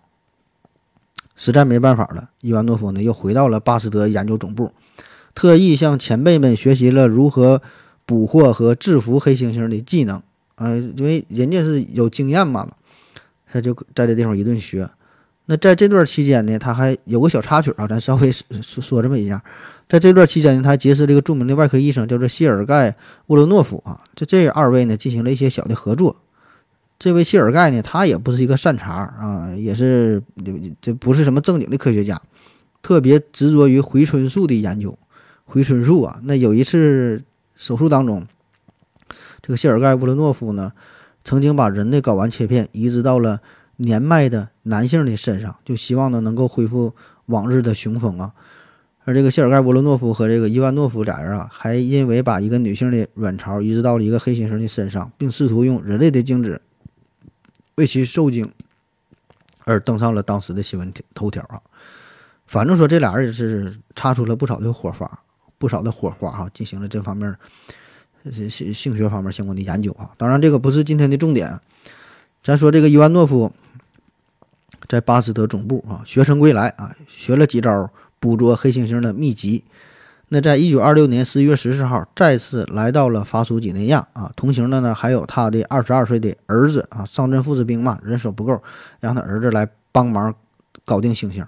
[1.37, 4.73] 实在没办法了，伊万诺夫呢又回到了巴斯德研究总部，
[5.35, 7.61] 特意向前辈们学习了如何
[8.07, 10.23] 捕获和制服黑猩猩的技能。
[10.57, 12.69] 啊，因为人家是有经验嘛，
[13.51, 14.89] 他就在这地方一顿学。
[15.47, 19.43] 那在这段期间呢，他还有个小插曲啊，咱稍微说说这么一下。
[19.89, 22.91] 在这段期间呢，他结识了一个著名的外科医生，叫做谢尔盖·
[23.27, 24.01] 沃罗诺夫啊。
[24.15, 26.17] 这这二位呢，进行了一些小的合作。
[26.99, 30.23] 这位谢尔盖呢，他也不是一个善茬啊，也是
[30.81, 32.21] 这不是什么正经的科学家，
[32.83, 34.99] 特别执着于回春术的研究。
[35.45, 37.23] 回春术啊，那有一次
[37.55, 38.27] 手术当中，
[39.43, 40.73] 这个谢尔盖·沃罗诺夫呢，
[41.23, 43.41] 曾经把人的睾丸切片移植到了
[43.77, 46.95] 年迈的男性的身上，就希望呢能够恢复
[47.27, 48.33] 往日的雄风啊。
[49.05, 56.63] 而这个谢尔盖·沃罗诺夫和这个伊万诺夫俩人啊，还因为把一个女性的卵巢移植到了一个黑猩猩的身上，并试图用人类的精子
[57.77, 58.53] 为其受精，
[59.65, 61.61] 而登上了当时的新闻头条啊。
[62.47, 65.21] 反正说这俩人也是擦出了不少的火花，
[65.59, 67.37] 不少的火花哈，进行了这方面
[68.51, 70.11] 性性学方面相关的研究啊。
[70.17, 71.61] 当然，这个不是今天的重点，
[72.43, 73.53] 咱说这个伊万诺夫
[74.89, 77.91] 在巴斯德总部啊，学成归来啊，学了几招。
[78.21, 79.65] 捕捉黑猩猩的秘籍。
[80.35, 84.33] 那在一九二六年十一月十四号，再次来到了法属几内亚啊。
[84.35, 87.05] 同行的呢，还有他的二十二岁的儿子啊。
[87.05, 88.61] 上阵父子兵嘛，人手不够，
[88.99, 90.35] 让他儿子来帮忙
[90.85, 91.47] 搞定猩猩。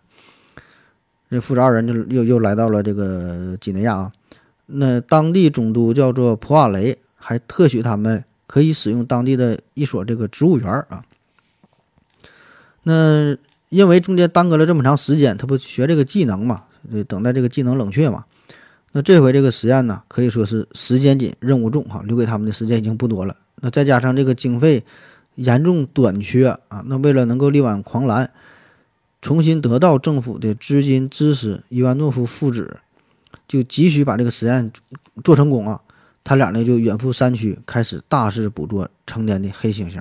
[1.29, 4.12] 这父子二人就又又来到了这个几内亚啊。
[4.66, 11.03] 那当地总督叫做普瓦雷，还特许他们可以使用当地的一所这个植物园啊。
[12.85, 13.37] 那
[13.68, 16.62] 因为中间耽搁了这么长时间，他不学这个技能嘛？
[17.09, 18.27] 等待这个技能冷却嘛，
[18.96, 23.37] 那这回这个实验呢，可以说是时间紧、任务重哈，留给他们的时间已经不多了。
[23.56, 24.85] 那再加上这个经费
[25.35, 28.32] 严重短缺啊，那为了能够力挽狂澜，
[29.20, 32.78] 重新得到政府的资金支持，伊万诺夫父子
[33.46, 34.72] 就急需把这个实验
[35.22, 35.82] 做成功啊。
[36.24, 40.00] 他俩呢就远赴山区，开始大肆捕捉成年的黑猩猩，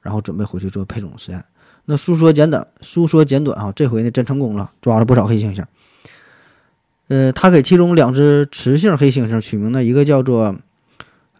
[0.00, 1.44] 然后准备回去做配种实验。
[1.84, 5.62] 那书说简短，书说简短啊，这回呢真成功了，抓了不少黑猩猩。
[7.10, 10.54] 呃，他给其中两只雌性黑猩猩取名呢，一个叫做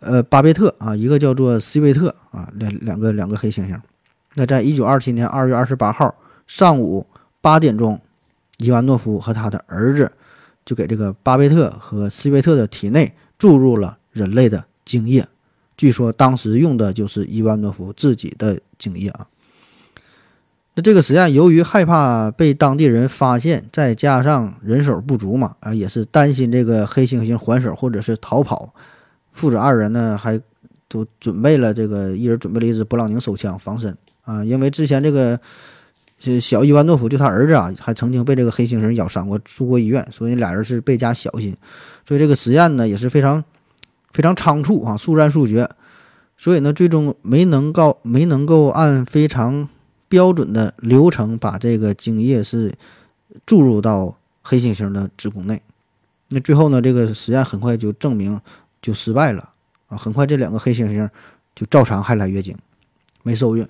[0.00, 3.80] 呃巴贝特啊，一个叫做西贝特啊，两两个两个黑猩猩。
[4.34, 6.12] 那在一九二七年二月二十八号
[6.48, 7.06] 上午
[7.40, 8.00] 八点钟，
[8.58, 10.10] 伊万诺夫和他的儿子
[10.64, 15.28] 就给这个巴贝特和西贝特的体内注入了人类的精液，
[15.76, 19.28] 据说当时用的就是伊万诺夫自己的精液啊。
[20.82, 28.72] 这个实验由于害怕被当地人发现，再加上人手不足嘛，啊，也是担心这个黑猩猩还手或者是逃跑，
[29.32, 30.40] 父子二人呢还
[30.88, 33.96] 都准备了这个一人准备了一支勃朗宁手枪防身。
[34.22, 35.40] 啊，因为之前这个
[36.40, 41.56] 小伊万诺夫就他儿子啊，还曾经被这个黑猩猩咬伤过，住过医院，所以俩人是倍加小心，
[42.06, 43.42] 所以这个实验呢也是非常
[44.12, 45.68] 非常仓促啊，速战速决，
[46.36, 49.68] 所以呢最终没能够没能够按非常。
[50.10, 52.74] 标准的流程把这个精液是
[53.46, 55.62] 注入到黑猩猩的子宫内，
[56.30, 58.40] 那最后呢，这个实验很快就证明
[58.82, 59.50] 就失败了
[59.86, 59.96] 啊！
[59.96, 61.08] 很快这两个黑猩猩
[61.54, 62.56] 就照常还来月经，
[63.22, 63.64] 没受孕。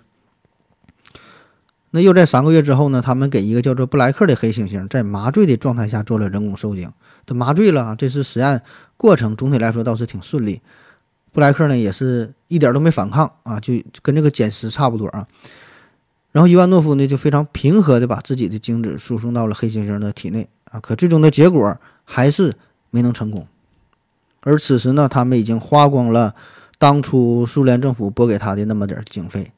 [1.90, 6.90] 那又在三个月之后呢，他们给一个叫做布莱克的黑猩猩在麻醉的状态下做了人工受精，
[7.26, 7.94] 他麻醉了啊！
[7.94, 8.62] 这次实验
[8.96, 10.62] 过程总体来说倒是挺顺利，
[11.32, 15.28] 布莱克呢也是一点都没反抗啊，就跟这个捡食差不多啊。
[16.32, 22.54] 然后伊万诺夫呢就非常平和地把自己的精子输送到了黑猩猩的体内啊，可最终的结果还是
[22.90, 23.46] 没能成功。
[24.40, 26.34] 而此时呢，他们已经花光了
[26.78, 29.52] 当初苏联政府拨给他的那么点经费。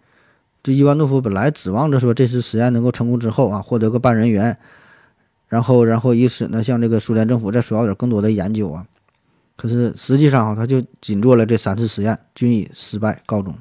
[0.63, 4.57] 这伊万诺夫本来指望着说这次实验能够成功之后啊，获得个半人员，
[5.49, 8.87] 然后然后以此呢向这个苏联政府再索要点更多的研究啊。
[9.57, 13.55] 可是实际上啊，他就仅做了这三次实验，均以失败告终。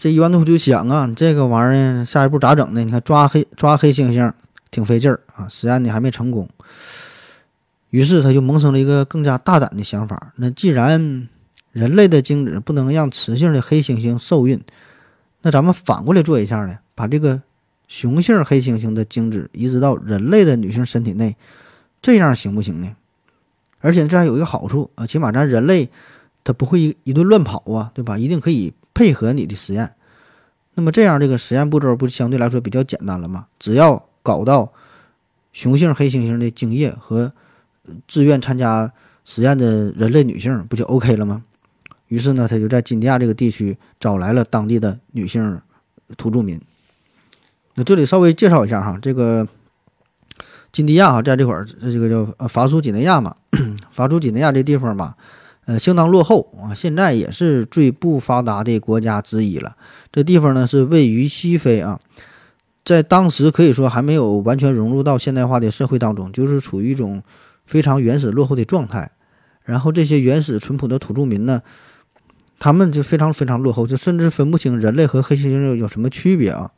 [0.00, 2.82] 这一万诺夫就想啊，这个玩意儿下一步咋整呢？
[2.82, 4.32] 你看抓黑抓黑猩猩
[4.70, 6.48] 挺费劲儿啊，实验呢还没成功。
[7.90, 11.28] 于是他就萌生了一个更加大胆的想法：那既然
[11.72, 14.58] 人类的精子不能让雌性的黑猩猩受孕，
[15.42, 16.78] 那咱们反过来做一下呢？
[16.94, 17.42] 把这个
[17.86, 21.36] 雄性黑猩猩的精子移植到人类的女性身体内，
[22.00, 22.96] 这样行不行呢？
[23.80, 25.90] 而且这还有一个好处啊，起码咱人类
[26.42, 28.16] 他不会一一顿乱跑啊，对吧？
[28.16, 28.72] 一定可以。
[29.00, 29.94] 配合你的实验，
[30.74, 33.46] 那么这样这个实验步骤不是相对来说比较简单了吗？
[33.58, 34.74] 只要搞到
[35.54, 37.32] 雄性黑猩猩的精液和
[38.06, 38.92] 自愿参加
[39.24, 41.44] 实验的人类女性，不就 OK 了吗？
[42.08, 45.62] 于是呢，他就在金地亚这个地区找来了当地的女性
[46.18, 46.60] 土著民。
[47.76, 49.48] 那这里稍微介绍一下哈，这个
[50.70, 53.34] 金地亚哈，在这块儿这个叫呃法属几内亚嘛，
[53.90, 55.16] 法属几内亚这地方吧，
[55.70, 59.76] 呃，相当落后啊，现在也是最不发达的国家之一了。
[60.10, 62.00] 这地方呢是位于西非啊，
[62.84, 67.22] 在当时可以说还没有完全融入到现代化的社会当中，就是处于一种
[67.64, 69.12] 非常原始落后的状态。
[69.62, 71.62] 然后这些原始淳朴的土著民呢。
[72.62, 76.70] 他们就非常非常落后，就甚至分不清人类和黑猩猩有什么区别啊！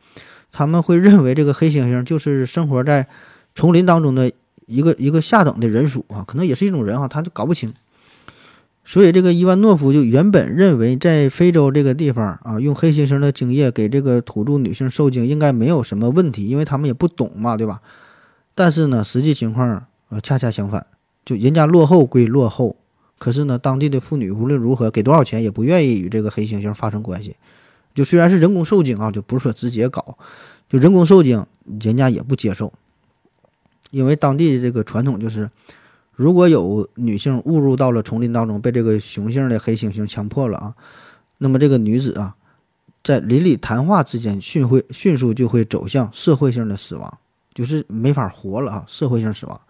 [0.52, 3.08] 他们会认为这个黑猩猩就是生活在
[3.52, 4.30] 丛林当中的
[4.66, 7.74] 一个一个下等的人属啊，可能也是一种人哈，他就搞不清。
[8.84, 17.80] 所以这个伊万诺夫就原本认为在非洲这个地方啊，用黑猩猩的精液给这个土著女性受精应该没有什么问题，因为他们也不懂嘛，对吧？
[18.54, 20.86] 但是呢，实际情况呃恰恰相反，
[21.24, 22.76] 就人家落后归落后。
[23.18, 27.36] 可是呢，当地的妇女无论如何给多少钱也不愿意与这个黑猩猩发生关系。
[27.94, 30.18] 就虽然是人工受精啊，就不是说直接搞，
[30.68, 31.46] 就人工受精，
[31.80, 32.72] 人家也不接受。
[33.92, 35.50] 因为当地的这个传统就是，
[36.14, 40.74] 如果有女性误入到了丛林当中，被这个雄性的黑猩猩强迫了啊，
[41.38, 42.36] 那么这个女子啊，
[43.02, 47.18] 在邻里谈话之间迅会迅速就会走向社会性的死亡，
[47.54, 49.60] 就是没法活了啊，社会性死亡。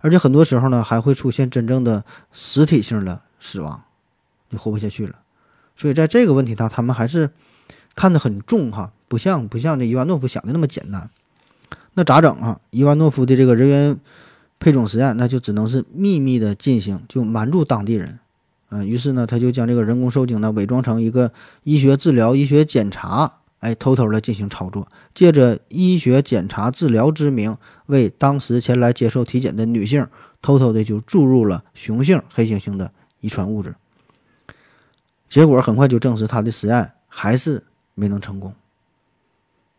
[0.00, 3.82] 而且很多时候呢，还会出现真正的实体性的死亡，
[4.50, 5.16] 你活不下去了。
[5.74, 7.30] 所以在这个问题上，他们还是
[7.94, 11.10] 看得很重哈，不像不像这伊万诺夫想的那么简单。
[11.94, 12.60] 那咋整啊？
[12.70, 13.98] 伊万诺夫的这个人员
[14.60, 18.20] 配种实验，那就只能是秘密的进行，就瞒住当地人。
[18.68, 21.32] 嗯，于是呢，他就将这个人工受精呢伪装成一个
[21.64, 23.38] 医学治疗、医学检查。
[23.60, 30.06] 哎，偷偷的进行操作，借着医学检查治疗之名，为当时前来接受体检的女性，
[30.40, 33.74] 偷偷的就注入了雄性黑猩猩的遗传物质。
[35.28, 37.62] 结果很快就证实，他的实验还是
[37.94, 38.54] 没能成功。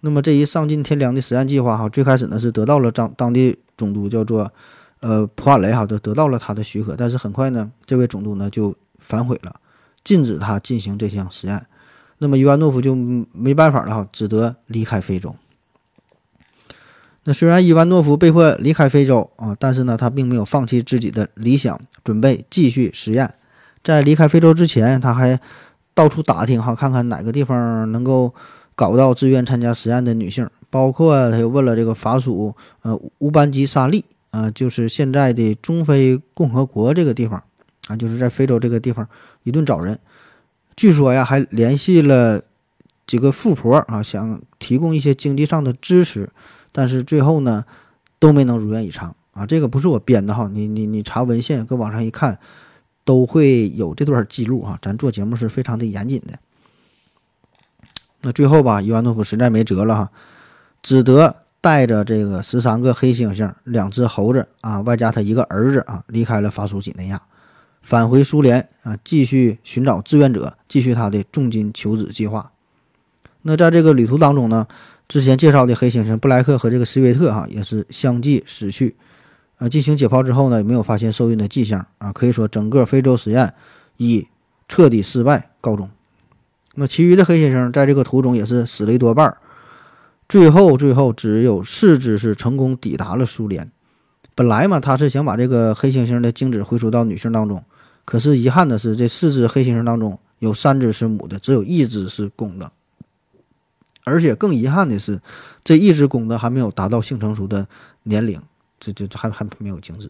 [0.02, 4.52] 那么这一丧尽天良的实验计划，哈，最开始呢是得到了当当地总督叫做
[5.00, 9.56] 呃普瓦雷哈，得得到了他的许可，但是很快呢，这位总督呢就反悔了，
[10.04, 11.66] 禁止他进行这项实验。
[12.18, 15.36] 那么伊万诺夫就没办法了哈，只得离开非洲。
[17.24, 23.36] 那虽然伊万诺夫被迫离开非洲啊，但是呢，他并没有放弃自己的理想，准备继续实验。
[23.84, 25.40] 在离开非洲之前，他还
[25.94, 28.34] 到处打听哈，看看哪个地方能够
[28.82, 37.44] 搞到自愿参加实验的女性，包括他又问了这个法属呃乌班基沙利啊，就是现在的中非共和国这个地方
[37.86, 39.08] 啊，就是在非洲这个地方
[39.44, 40.00] 一顿找人。
[40.76, 42.42] 据说呀，还联系了
[43.06, 46.32] 几个富婆啊，想提供一些经济上的支持，
[46.72, 47.66] 但是最后呢，
[48.18, 49.46] 都没能如愿以偿啊。
[49.46, 52.40] 这个不是我编的哈，你你你查文献，搁网上一看，
[53.06, 54.80] 都会有这段记录哈。
[54.82, 56.40] 咱做节目是非常的严谨的。
[58.22, 60.12] 那最后吧，伊万诺夫实在没辙了哈，
[60.82, 67.22] 只得带着这个十三个黑猩猩、两只猴子啊，外加他一个儿子啊，离开了法属几内亚。
[67.82, 72.52] 返回苏联啊，继续寻找志愿者，继续他的重金求子计划。
[73.42, 74.68] 那在这个旅途当中呢，
[75.08, 78.96] 之前介绍的黑猩猩布莱克和这个斯维特哈也是相继死去。
[79.58, 83.56] 呃，进行解剖之后呢，也没有发现受孕的迹象啊，可以说整个非洲实验
[83.98, 84.28] 以
[84.68, 85.90] 彻底失败告终。
[86.76, 89.38] 那其余的黑猩猩在这个途中也是死了一多半儿，
[90.30, 93.72] 最后最后只有四只是成功抵达了苏联。
[94.34, 97.64] 本来嘛，他是想把这个黑猩猩的精子回输到女性当中。
[98.06, 102.72] 可是遗憾的是，这四只黑猩猩当中有三只是母的，只有一只是公的。
[104.04, 105.22] 而且更遗憾的是，
[105.64, 107.68] 这一只公的还没有达到性成熟的
[108.04, 108.42] 年龄，
[108.80, 110.10] 这这还还没有精子。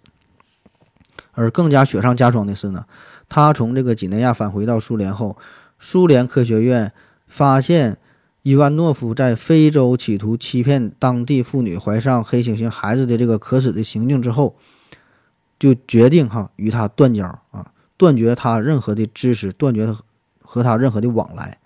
[1.34, 2.86] 而更加雪上加霜的是呢，
[3.28, 5.36] 他从这个几内亚返回到苏联后，
[5.81, 6.93] 苏联科学院
[7.27, 7.97] 发现
[8.43, 14.55] 伊万诺夫在非洲企图欺骗当地妇女怀上黑猩猩孩子的这个可耻的行径之后，
[15.59, 17.73] 就决定哈与他断交啊。
[17.97, 19.95] 断绝他任何的知识，断绝
[20.41, 21.59] 和他任何的往来。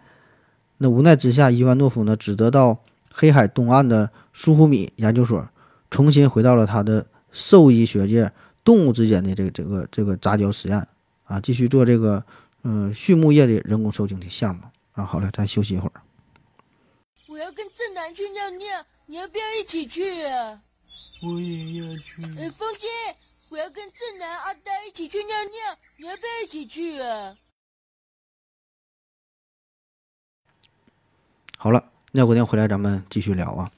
[0.79, 2.79] 那无奈之下，伊万诺夫呢，只得到
[3.13, 5.47] 黑海东岸的苏胡米研究所，
[5.89, 8.33] 重新回到了他的兽医学界，
[8.65, 10.85] 动物之间的这个这个这个杂交实验
[11.23, 12.25] 啊，继续做这个
[12.65, 15.05] 嗯畜牧业的人工受精的项目啊。
[15.05, 16.01] 好了，咱休息一会儿。
[17.27, 20.61] 我要跟正南去尿尿，你要不要一起去啊？
[21.23, 22.23] 我也要去。
[22.37, 22.87] 哎，风姐。
[23.47, 27.37] 我要跟正南、阿呆一起去尿尿，你要不要一起去啊？
[31.55, 33.71] 好了，尿过尿回来，咱们继续聊啊。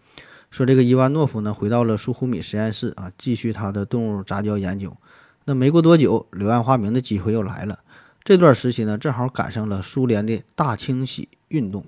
[0.50, 4.96] 说这个伊万诺夫呢，回到了苏胡米实验室啊，继续他的动物杂交研究。
[5.44, 7.84] 那没过多久，柳暗花明的机会又来了。
[8.28, 11.86] 这段时期呢，正好赶上了苏联的大清洗运动，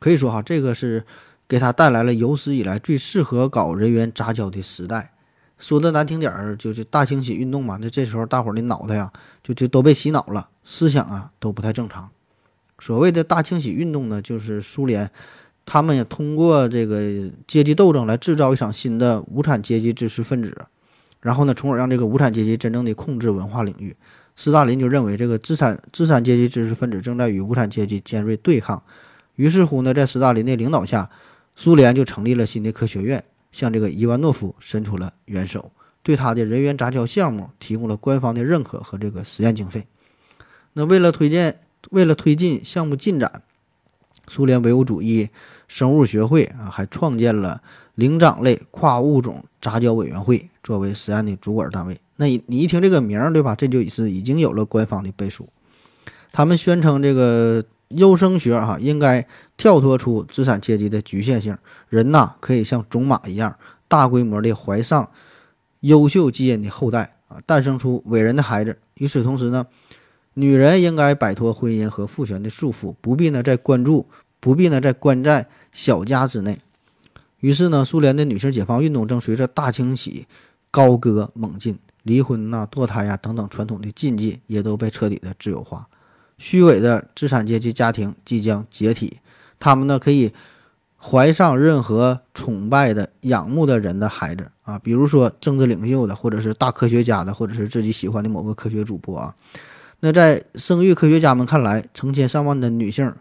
[0.00, 1.04] 可以说哈，这个是
[1.46, 5.12] 给他带来了有史以来最适合搞人员杂交的时代。
[5.56, 7.78] 说的难听点儿，就是大清洗运动嘛。
[7.80, 12.10] 那这时候大伙儿的脑袋呀，就就都被洗脑了，思想啊都不太正常。
[12.80, 15.08] 所谓的大清洗运动呢，就是苏联
[15.64, 20.66] 他们也通过这个阶级斗争来制造一场新的无产阶级知识分子，
[21.20, 23.96] 然后呢，从而让这个无产阶级真正的控制文化领域。
[24.36, 28.82] 斯大林就认为这个资产资产阶级知识分子正在与无产阶级尖锐对抗，
[29.34, 31.10] 于是乎呢，在斯大林的领导下，
[31.56, 33.24] 苏联就成立了新的科学院。
[33.52, 35.72] 向这个伊万诺夫伸出了援手，
[36.02, 39.86] 对他的人员杂交项目提供了官方的认可和这个实验经费。
[40.74, 41.58] 那为了推荐，
[41.90, 43.44] 为了推进项目进展，
[44.28, 45.30] 苏联唯物主义
[45.66, 47.62] 生物学会啊，还创建了
[47.94, 51.98] 灵长类跨物种杂交委员会作为实验的主管单位。
[52.16, 53.54] 那你一听这个名儿，对吧？
[53.54, 55.48] 这就是已经有了官方的背书。
[56.32, 57.64] 他们宣称这个。
[57.90, 61.56] 优生学哈应该跳脱出资产阶级的局限性，
[61.88, 63.56] 人呐可以像种马一样
[63.86, 65.08] 大规模的怀上
[65.82, 68.76] 优秀基因的后代啊，诞生出伟人的孩子。
[68.94, 69.68] 与此同时呢，
[70.34, 74.08] 女人应该摆脱婚姻和父权的束缚，不必呢再关注，
[74.40, 76.58] 不必呢再关在小家之内。
[77.38, 80.26] 于是呢，苏联的女性解放运动正随着大清洗
[80.72, 85.88] 高歌猛进，离婚呐、堕胎呀等等传统的禁忌也都被彻底的自由化。
[86.38, 89.18] 虚伪的资产阶级家庭即将解体，
[89.58, 90.32] 他们呢可以
[90.96, 99.34] 怀上任何崇拜的、仰慕的人的孩子啊，比如说政治领袖的，或者是大科学家的，或者是自己喜欢的某个科学主播啊。
[99.98, 103.12] 那在生育科学家们看来，成千上万的女性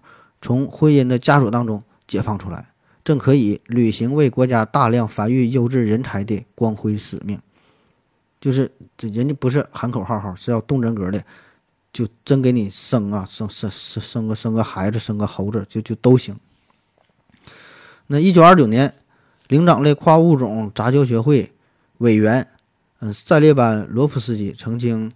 [0.41, 2.69] 从婚姻的枷锁当中解放出来，
[3.03, 7.39] 正可以履行为国家大量繁育优质人才的光辉使命。
[8.45, 11.25] 就是这人家不是喊口号哈，是要动真格的。
[11.91, 16.37] 就真给你生啊，生生生生个生个孩子，生个猴子，就就都行。
[18.05, 18.93] 那一九二九年，
[19.47, 21.53] 灵长类跨物种杂交学会
[21.97, 22.47] 委员，
[22.99, 25.11] 嗯，塞列班罗夫斯基曾经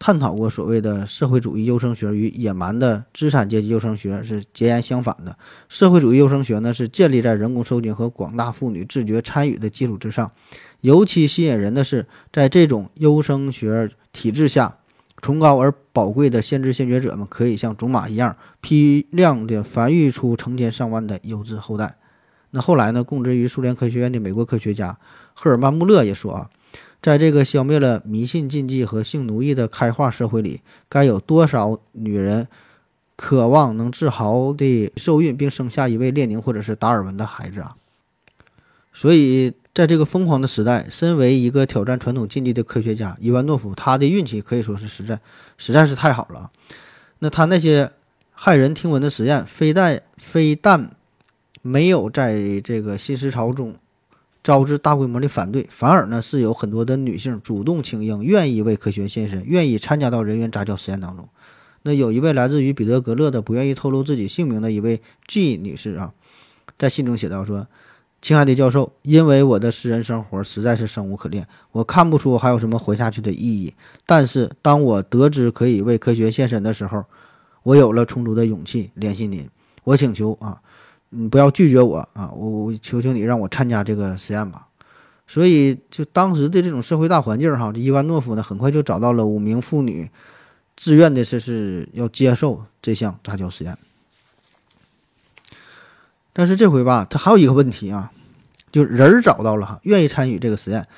[0.00, 5.38] 探讨过所谓的社会主义优生学与野蛮的资产阶级优生学是截然相反的。
[5.68, 10.32] 社会主义优生学呢，是建立在人工受精和广大妇女自觉参与的基础之上。
[10.82, 14.76] 尤其吸引人的是，在这种优生学体制下。
[15.20, 21.94] 崇高而宝贵的先知先觉者们可以像种马一样批量的繁育出成千上万的优质后代。
[22.50, 23.04] 那后来呢？
[23.04, 24.98] 供职于苏联科学院的美国科学家
[25.32, 26.50] 赫尔曼·穆勒也说啊，
[27.00, 32.48] 在这个消灭了迷信禁忌和性奴役的开化社会里，该有多少女人
[33.14, 37.76] 渴望能自豪地受孕并生下一位列宁或者是达尔文的孩子啊？
[38.92, 39.52] 所以。
[39.74, 45.18] 在这个疯狂的时代，身为一个挑战传统禁忌的科学家，伊万诺夫他的运气可以说是实在
[45.56, 46.50] 实在是太好了。
[47.20, 47.90] 那他那些
[48.36, 50.94] 骇人听闻的实验，非但非但
[51.62, 53.74] 没有在这个新思潮中
[54.42, 61.26] 招致大规模的反对，反而呢是有很多的女性主动请缨，愿意为科学献身，愿意参加到人员杂交实验当中。
[61.84, 66.12] 那有一位来自于彼得格勒的不愿意透露自己姓名的一位 G 女士啊，
[66.78, 67.66] 在信中写道说。
[68.22, 73.74] 亲爱的教授，因为我的私人生活实在是生无可恋，我看不出还有什么活下去的意义。
[74.06, 77.04] 但是当我得知可以为科学献身的时候，
[77.64, 79.48] 我有了充足的勇气联系您。
[79.82, 80.60] 我请求啊，
[81.10, 84.68] 你不要拒绝我啊，我我求求你让我参加这个实验吧。
[85.26, 90.08] 所以，就当时的这种社会大环境哈，这伊万诺夫呢很快就找到了五名妇女，
[90.76, 93.76] 自愿的是是要接受这项杂交实验。
[96.34, 98.10] 但是这回吧，他还有一个问题啊，
[98.70, 100.88] 就人找到了哈，愿意参与这个实验，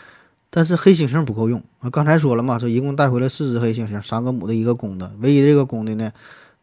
[0.49, 1.91] 但是黑猩猩不够用啊。
[1.91, 6.13] 刚才说了嘛，说一共带回来四只黑猩猩，三个母的，一个公的，唯一这个公的呢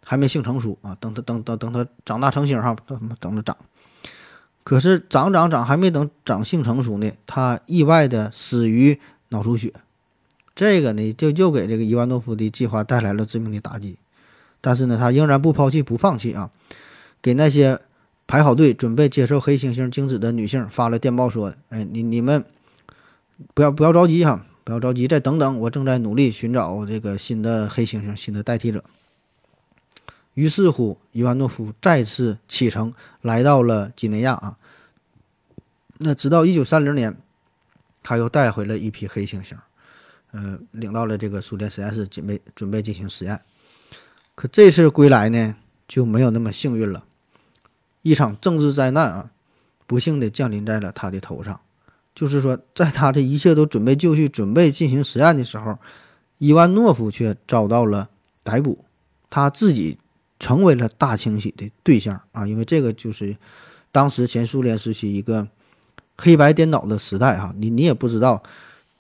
[0.05, 3.57] 还没性成熟啊，等它等等等它长大成猩哈，等等着长。
[4.63, 9.73] 可是长长长还没等长性成熟呢，他意外的死于脑出血，
[10.55, 13.97] 这个呢就又给这个伊万诺夫的计划带来了致命的打击。
[14.61, 16.49] 但是呢，他仍然不抛弃不放弃啊，
[17.21, 17.81] 给那些。
[18.31, 22.45] 排好队，准备接受黑猩猩精子的女性发了电报说：“哎，你你们
[23.53, 28.85] 不要不要着急哈，不要着急，再等等，我正在努力寻找这个新的黑猩猩，新的代替者。”
[30.33, 34.57] 于是乎，伊万诺夫再次启程，来到了几内亚啊。
[35.97, 37.17] 那直到一九三零年，
[38.01, 39.57] 他又带回了一批黑猩猩，
[40.31, 43.41] 呃，领到了这个苏联实验室，准备准备进行实验。
[44.35, 45.53] 可这次归来呢，
[45.85, 47.03] 就没有那么幸运了。
[48.01, 49.31] 一场政治灾难啊，
[49.85, 51.59] 不幸地降临在了他的头上。
[52.13, 55.77] 就是说，在他这一切都准备就绪、准备进行实验的时候，
[56.39, 58.09] 伊万诺夫却遭到了
[58.43, 58.83] 逮捕，
[59.29, 59.97] 他自己
[60.37, 62.45] 成为了大清洗的对象啊！
[62.45, 63.37] 因为这个就是
[63.93, 65.47] 当时前苏联时期一个
[66.17, 68.43] 黑白颠倒的时代哈，你你也不知道，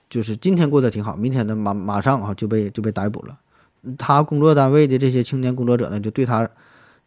[0.09, 3.37] 就是今天过得挺好，明天的马马上啊就被就被逮捕了。
[3.97, 6.49] 他工作单位的这些青年工作者呢，就对他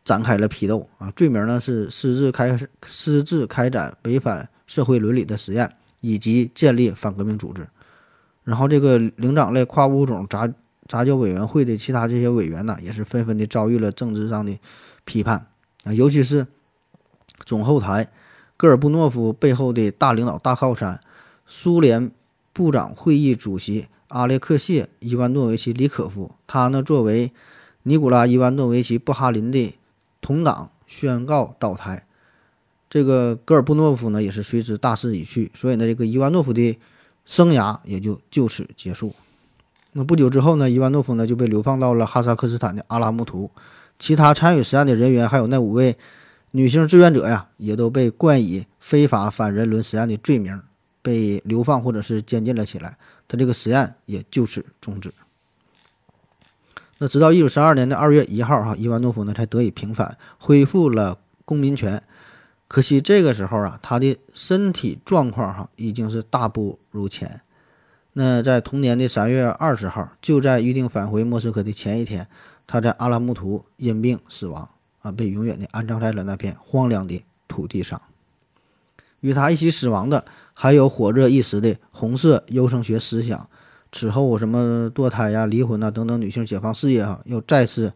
[0.04, 7.66] 展开了批斗啊，罪名呢是私自开私自开展违反社会伦理的实验，以及建立反革命组织。
[8.42, 10.46] 然后，这个灵长类跨物种杂
[10.86, 14.58] 杂交委员会的其他这些委员呢，也是纷纷的遭遇了政治上的
[15.06, 15.46] 批判
[15.84, 16.46] 啊，尤其是
[17.46, 18.10] 总后台
[18.58, 21.00] 戈尔布诺夫背后的大领导、大靠山——
[21.46, 22.10] 苏联
[22.52, 27.32] 部长会议主席阿列克谢·伊万诺维奇·里可夫，他呢作为
[27.84, 29.74] 尼古拉·伊万诺维奇·布哈林的
[30.24, 32.06] 同党，宣告倒台。
[32.88, 36.78] 这个戈尔布诺夫呢，也是随之大势已去，所以呢，这个伊万诺夫的。
[37.26, 39.14] 生涯也就就此结束。
[39.92, 43.50] 那不久之后呢，伊万诺夫呢就被流放到了哈萨克斯坦的阿拉木图。
[43.98, 45.96] 其他参与实验的人员，还有那五位
[46.50, 50.60] 女性志愿者呀，也都被冠以非法反人伦实验的罪名，
[51.00, 52.98] 被流放或者是监禁了起来。
[53.26, 55.10] 他这个实验也就此终止。
[57.04, 62.02] 那直到一九三二年的二月一号，哈，伊万诺夫呢才得以平反，恢复了公民权。
[62.66, 67.42] 可惜这个时候啊，他的身体状况哈已经是大不如前。
[68.14, 72.26] 那在同年的三月二十号，就在预定返回莫斯科的前一天，
[72.66, 74.70] 他在阿拉木图因病死亡
[75.02, 78.00] 啊，被永远的安葬在了那片荒凉的土地上。
[79.20, 80.24] 与他一起死亡的
[80.54, 83.50] 还有火热一时的红色优生学思想。
[83.94, 87.94] 此后什么堕胎呀、离婚呐等等女性解放事业哈，又再次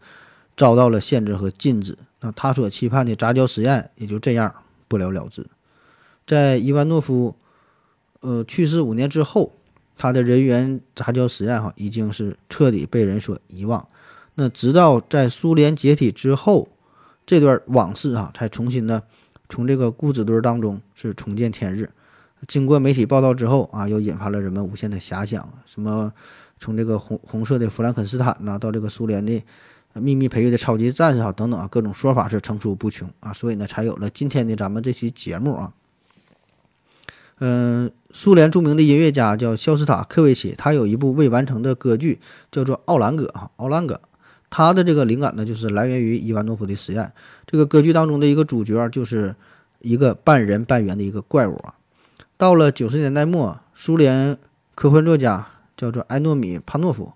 [0.56, 1.94] 遭到了限制和禁止。
[2.20, 4.54] 那他所期盼的杂交实验也就这样。
[4.90, 5.46] 不了了之，
[6.26, 7.36] 在伊万诺夫，
[8.20, 9.52] 呃去世五年之后，
[9.98, 13.86] 他的人猿杂交实验哈已经是彻底被人所遗忘。
[14.36, 16.68] 那直到在苏联解体之后，
[17.26, 19.02] 这段往事哈才重新的
[19.50, 21.90] 从这个固执堆当中是重见天日。
[22.46, 26.12] 经过媒体报道之后啊，又引发了人们无限的遐想，什么
[26.58, 29.42] 从这个红红色的弗兰肯斯坦呐，到这个苏联的。
[29.94, 35.72] 秘密培育的超级战士啊，等等啊，各种说法是层出不穷啊，所以呢，才有了今天的咱们这期节目啊。
[37.38, 42.20] 嗯，苏联著名的音乐家叫肖斯塔科维奇，他有一部未完成的歌剧
[42.52, 43.94] 叫做《奥兰戈》啊，《奥兰戈》。
[44.50, 47.10] 他的这个灵感呢，就是来源于伊万诺夫的实验。
[47.46, 49.34] 这个歌剧当中的一个主角就是
[49.80, 51.74] 一个半人半猿的一个怪物啊。
[52.38, 54.38] 到了九十年代末，苏联
[54.76, 57.14] 科幻作家叫做埃诺米帕诺夫。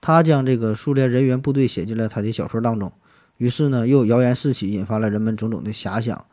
[0.00, 2.92] 他将这个苏联人员部队写进了他的小说当中，
[3.36, 6.26] 于是呢，又谣言四起，引发了人们种种的遐想，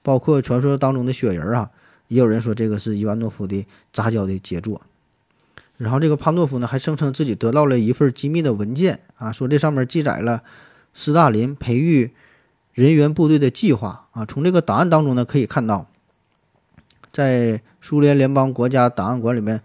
[0.00, 1.70] 包括传说当中的雪人啊，
[2.06, 4.80] 也有人说这个是伊万诺夫的杂交的杰作。
[5.76, 10.44] 然后这个帕诺夫呢，还声称自己得到了一份机密的文件啊，说这上面记载了
[10.94, 12.12] 斯大林培育
[12.74, 14.24] 人员部队的计划啊。
[14.24, 15.88] 从这个档案当中呢，可以看到，
[17.12, 19.60] 在苏联联邦国家档案馆里面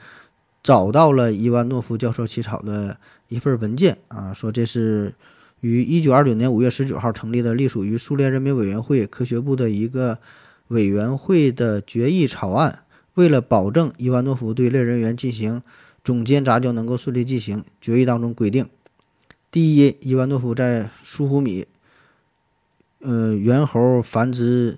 [0.61, 2.97] 找到了伊万诺夫教授起草的。
[3.29, 5.13] 一份文件啊，说这是
[5.59, 10.19] 于一九二九年五月十九号成立的，隶属于苏联人民委员会科学部的一个
[10.69, 12.83] 委员会的决议草案。
[13.15, 15.61] 为了保证伊万诺夫对类人猿进行
[16.05, 18.69] 种间杂交能够顺利进行，决议当中规定：
[19.51, 21.67] 第一，伊万诺夫在苏胡米
[23.01, 24.77] 呃猿猴繁殖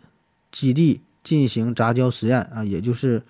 [0.51, 3.21] 基地进行杂交实验啊，也就是。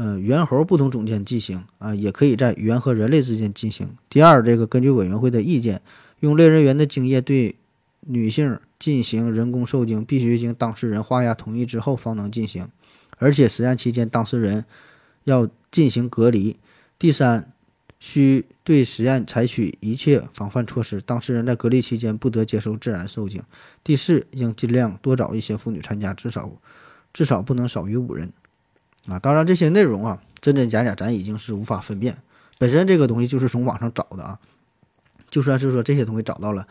[0.00, 3.96] 嗯，猿猴不同种间进行啊，也可以在猿和人类之间进行。
[4.08, 5.82] 第二，这个根据委员会的意见，
[6.20, 7.56] 用类人猿的精液对
[8.02, 12.68] 女性进行人工受精，必须经当事人画押同意之后方能进行，
[13.18, 14.64] 而且实验期间当事人
[15.24, 16.56] 要进行隔离。
[16.96, 17.50] 第三，
[17.98, 23.42] 需对实验采取一切防范措施，当事人在隔离期间不得接受自然受精。
[23.82, 26.48] 第四，应尽量多找一些妇女参加，至少
[27.18, 28.32] 至少不能少于五人。
[29.08, 32.16] 啊，当然这些内容啊，真真假假，咱已经是无法分辨。
[32.58, 34.38] 本身这个东西就是从网上找的啊，
[35.28, 36.68] 就算是说这些东西找到了，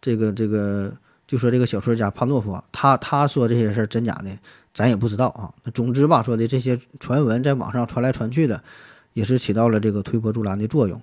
[0.00, 4.38] 这个这个，就说这个小说家帕诺夫啊，他他说这些事儿真假的，
[4.72, 5.52] 咱也不知道啊。
[5.64, 8.64] 那总之吧，说的这些传闻在网上传来传去的，
[9.12, 10.98] 也是起到了这个推波助澜的作用。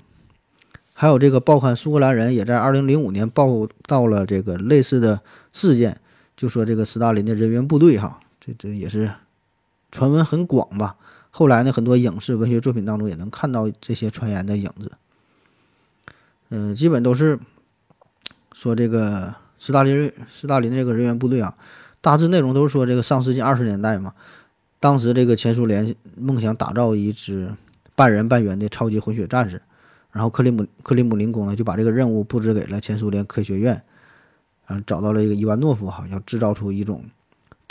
[0.93, 5.21] 还有这个报刊《苏格兰人》也在二零零五年报道了这个类似的
[5.51, 5.99] 事件，
[6.37, 9.13] 就说这个斯大林的人员部队哈，这这也是。
[9.93, 10.95] 传闻很广吧，
[11.31, 14.93] 后来呢，很多影视文学作品当中也能看到这些传言的影子。
[16.47, 17.37] 嗯，基本都是
[18.53, 21.55] 说这个斯大林斯大林这个人员部队啊，
[21.99, 24.13] 大致内容都是说这个上世纪二十年代嘛，
[24.79, 27.53] 当时这个前苏联梦想打造一支
[27.93, 29.61] 半人半猿的超级混血战士，
[30.13, 33.83] 然后克里姆克里姆林宫呢就把这个任务布置给了前苏联科学院，
[34.67, 37.03] 啊，找到了一个伊万诺夫哈，要制造出一种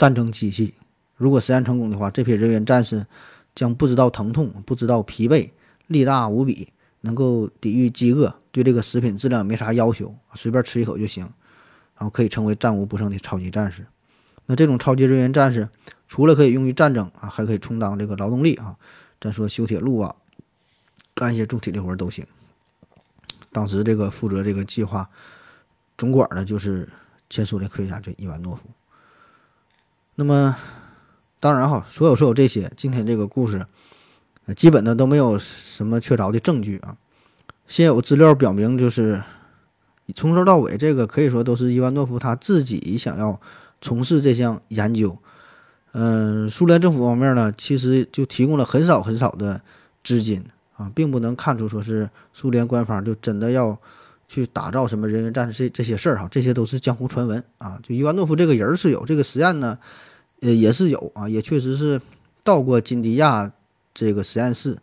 [0.01, 0.73] 战争机器。
[1.15, 3.07] 如果实验成功的话，这批人员战士
[3.55, 5.51] 将不知道疼痛，不知道疲惫，
[5.89, 6.73] 力大无比，
[7.03, 11.25] 能够抵御饥饿，对这个食品质量没啥要求，随便吃一口就行，
[11.99, 13.85] 然后可以成为战无不胜的超级战士。
[14.47, 15.69] 那这种超级人员战士，
[16.09, 18.79] 除了可以用于战争啊，还可以充当这个劳动力啊。
[19.21, 20.17] 咱说修铁路啊，
[21.13, 22.27] 干一些重体力活都行。
[23.53, 25.11] 当时这个负责这个计划
[25.99, 26.89] 总管的就是
[27.29, 28.63] 前苏联科学家，就伊万诺夫。
[30.21, 30.55] 那么，
[31.41, 33.65] 当然哈，所有所有这些，今天这个故事，
[34.45, 36.95] 呃，基本的都没有什么确凿的证据啊。
[37.67, 39.23] 现有资料表明，就是
[40.15, 43.41] 从头到尾，这个可以说都是伊万诺夫他自己想要
[43.81, 45.17] 从事这项研究。
[45.93, 49.63] 嗯，苏联政府方面呢，其实就提供了很少很少的
[50.05, 50.45] 资金
[50.77, 53.79] 啊，并不能看出说是苏联官方就真的要
[54.29, 57.81] 去打造什么人员战士这这些事儿哈，这些都是江湖传闻啊。
[57.83, 59.79] 就伊万诺夫这个人是有这个实验呢，
[60.41, 62.01] 呃，也是有啊，也确实是
[62.43, 63.53] 到过金迪亚
[63.95, 64.79] 这个实验室。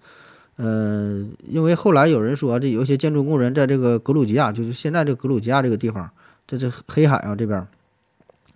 [0.55, 6.09] 呃，因为后来有人说，这有一些建筑工人在这个格鲁吉亚，就是现在这格鲁吉亚这个地方，
[6.47, 7.67] 在这黑海啊这边，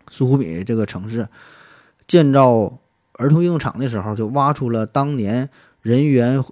[0.10, 1.28] 苏胡米这个城市。
[2.08, 2.80] 建造
[3.14, 5.50] 儿童运动场的时候，就挖出了当年
[5.82, 6.44] 人猿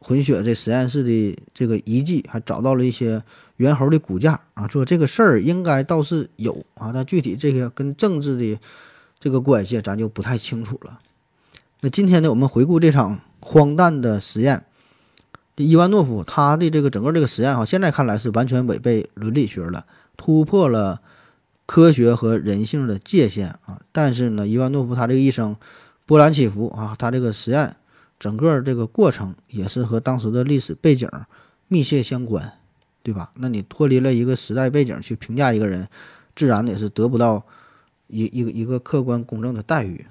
[0.00, 3.22] 混血这实验室的这个遗迹，还找到了一些
[3.56, 4.66] 猿猴的骨架啊。
[4.68, 8.58] 说这个事儿应该倒是有啊，但具体这个跟政治的
[9.22, 10.98] 这个关系，咱就不太清楚了。
[11.80, 14.64] 那今天呢，我们回顾这场荒诞的实验，
[15.54, 21.00] 伊万诺夫他的这个整个这个实验哈，现在看来是完全违背伦理学了，突破了。
[21.64, 25.56] 科学和人性的界限啊，但是呢，伊万诺夫他这个一生
[26.04, 27.76] 波澜起伏啊，他这个实验
[28.18, 31.08] 整个这个过程也是和当时的历史背景
[31.68, 32.52] 密切相关，
[33.02, 33.30] 对吧？
[33.36, 35.88] 那你脱离了一个时代背景去评价一个人，
[36.34, 37.46] 自然也是得不到
[38.12, 40.06] 一一个一个客观公正的待遇。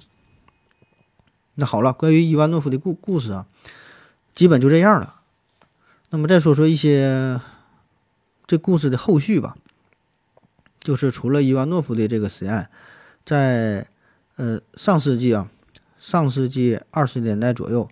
[1.54, 3.46] 那好了，关于伊万诺夫的故故事啊，
[4.34, 5.20] 基本就这样了。
[6.10, 7.40] 那么再说说一些
[8.46, 9.56] 这故事的后续吧。
[10.80, 12.68] 就是除了伊万诺夫的这个实验，
[13.24, 13.86] 在
[14.34, 15.48] 呃上世纪啊，
[16.00, 17.88] 上世纪二十年代左右，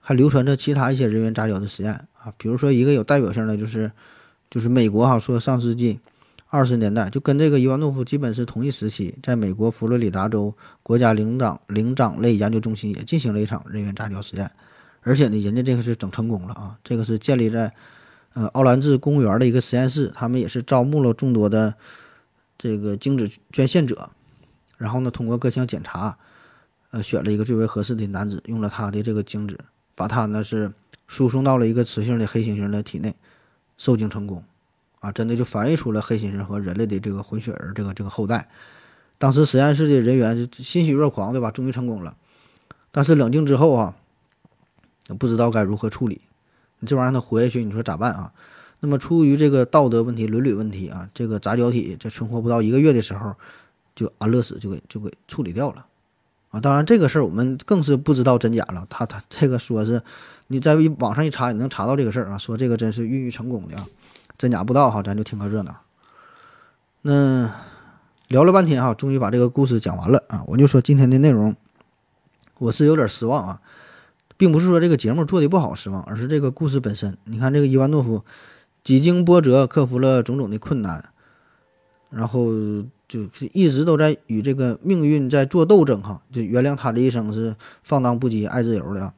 [0.00, 2.34] 还流传着其他一些人员杂交的实验啊。
[2.36, 3.90] 比如说一个有代表性的，就是
[4.50, 5.98] 就是美国哈说上世纪
[6.56, 14.50] 二十年代就跟这个伊万诺夫基本是同一时期，在美国佛罗里达州国家灵长灵长类研究中心也进行了一场人员杂交实验，
[15.02, 16.78] 而且呢，人家这个是整成功了啊。
[16.82, 17.72] 这个是建立在
[18.32, 21.74] 呃奥兰治公园的一个实验室，他们也是招募了众多的。
[22.58, 24.08] 这个精子捐献者，
[24.78, 26.16] 然后呢，通过各项检查，
[26.90, 29.60] 呃，选了一个最为合适的男子，用了他的这个精子，
[29.94, 30.72] 把他呢是
[31.06, 33.14] 输送到了一个雌性的黑猩猩的体内，
[33.76, 34.42] 受精成功，
[35.00, 38.48] 啊，真的就繁育出了黑猩猩和人类的这个混血儿这个这个后代。
[39.18, 41.50] 当时实验室的人员就欣喜若狂，对吧？
[41.50, 42.16] 终于成功了。
[42.90, 43.94] 但是冷静之后啊，
[45.18, 46.20] 不知道该如何处理。
[46.80, 48.32] 你这玩意儿它活下去，你说咋办啊？
[48.80, 53.34] 那么，出于这个道德问题、伦理问题啊，这个杂交体在存活不到一个月的时候，
[53.94, 55.86] 就安乐死，就给就给处理掉了，
[56.50, 58.86] 啊，当然这个事儿我们更是不知道真假了。
[58.90, 60.02] 他他这个说是，
[60.48, 63.88] 你在网上一查，你能查到这个事儿啊，说这个真是孕育成功的啊，
[64.38, 65.76] 真假不知道哈，咱就听个热闹。
[67.02, 67.54] 那
[68.28, 71.54] 聊了半天哈，终于把这个故事讲完了啊，我就说今天的内容，
[72.58, 73.60] 我是有点失望啊，
[74.36, 77.16] 并不是说这个节目做的不好失望，而是这个故事本身。
[77.24, 78.24] 你看这个伊万诺夫。
[78.84, 81.08] 几经波折，克服了种种的困难，
[82.08, 82.52] 然后
[83.08, 86.22] 就是一直都在与这个命运在做斗争哈。
[86.30, 89.14] 就原谅他的一生是放荡不羁、爱自由的啊，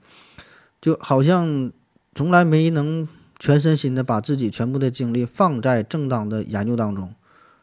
[0.80, 1.70] 就好像
[2.14, 3.06] 从来没能
[3.38, 7.14] 全身心的把自己全部的精力放在正当的研究当中，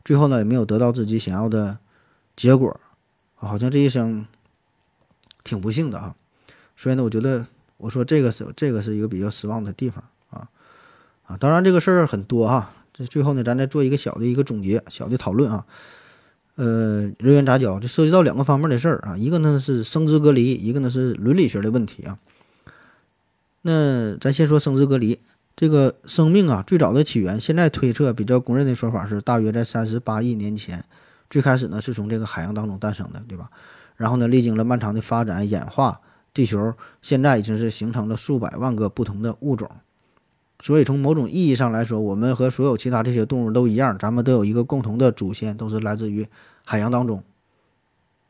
[0.03, 1.79] 最后呢也没有得到自己想要的
[2.35, 2.79] 结果，
[3.35, 4.25] 好像这一生
[5.43, 6.15] 挺不幸的啊。
[6.75, 7.45] 所以呢，我觉得
[7.77, 10.03] 我说这个是这个是一个比较失望的地方。
[10.29, 10.49] 啊，
[11.25, 15.65] 啊当然这个事儿很多哈，这最后呢，咱再做一个小的一个总结，小的讨论啊。
[16.55, 22.17] 呃，人员杂交就涉及到两个方面的事儿啊，一个呢是生殖隔离，一个呢是伦理学的问题啊。
[23.61, 25.19] 那咱先说生殖隔离，
[25.55, 30.83] 这个生命啊，最早的起源，现在推测比较公认的说法是，大约在三十八亿年前，
[31.29, 33.49] 最开始呢是从这个海洋当中诞生的，对吧？
[33.95, 36.01] 然后呢，历经了漫长的发展演化，
[36.33, 39.69] 地球现在已经是形成了数百万个不同的物种。
[40.59, 46.27] 所以，从某种意义上来说，我们和所有其他这些动物都一样，咱们都有一个共同的祖先，都是来自于
[46.65, 47.23] 海洋当中。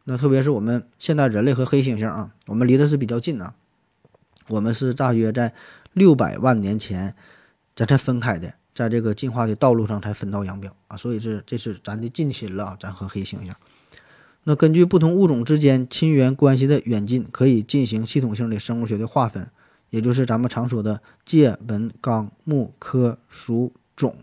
[0.04, 3.56] 那特别是我们现在人类和黑猩猩啊，我们离的是比较近啊。
[4.48, 5.54] 我们是大约在
[5.96, 7.16] 六百万年前
[7.74, 10.98] 咱才分开的，在这个进化的道路上才分道扬镳啊。
[10.98, 13.54] 所以这这是咱的近亲了，咱和黑猩猩。
[14.44, 19.50] 那根据不同物种之间亲缘关系的远近，可以进行系统性的生物学的划分，
[19.90, 24.16] 也就是咱们常说的界、门、纲、目、科、属、种。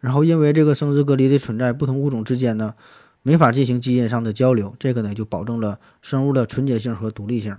[0.00, 2.74] 然后因为这个生殖隔离的存在，不同物种之间呢
[3.22, 7.56] 没法进行基因上的交流，这个呢就保证了生物的纯洁性和独立性。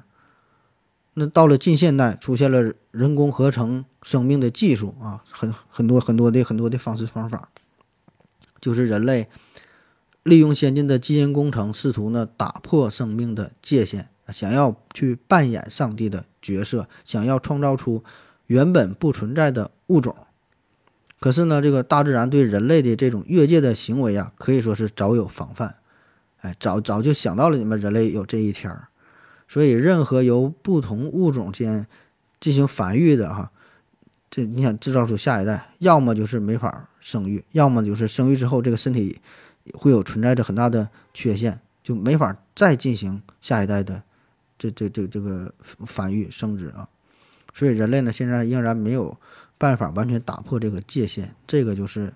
[1.15, 7.49] 那到了近现代，出现了人工合成生命的技术啊，很很多很多的很多的方式方法，
[8.61, 9.27] 就是人类。
[10.23, 18.03] 利用先进的基因工程，试图呢打破生命的界限，想要去扮演上帝的角色，想要创造出
[18.47, 20.15] 原本不存在的物种。
[21.19, 25.75] 可是呢，这个大自然对人类的这种越界的行为啊，可以说是早有防范，
[26.41, 28.89] 哎，早早就想到了你们人类有这一天儿。
[29.47, 31.87] 所以，任何由不同物种间
[32.39, 33.51] 进行繁育的哈，
[34.29, 39.21] 这你想制造出下一代，要么就是没法生育，要么就是生育之后这个身体。
[39.73, 44.03] 会有存在着很大的缺陷，就没法再进行下一代的
[44.59, 46.87] 这这这这个繁育生殖啊，
[47.51, 49.17] 所以人类呢现在仍然没有
[49.57, 52.13] 办法完全打破这个界限，这个就是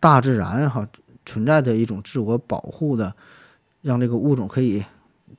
[0.00, 0.88] 大自然哈
[1.26, 3.14] 存在的一种自我保护的，
[3.82, 4.82] 让这个物种可以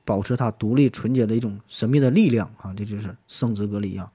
[0.04, 4.12] 保持它独立纯洁的一种神秘的力量啊，这就是生殖隔离啊。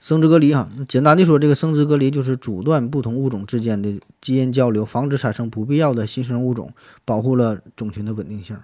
[0.00, 6.74] 生殖隔离，哈，简单的说，这个生殖隔离就是阻断不同物种之间的基因交流，防止产生不必要的新生物种，
[7.04, 8.58] 保护了种群的稳定性。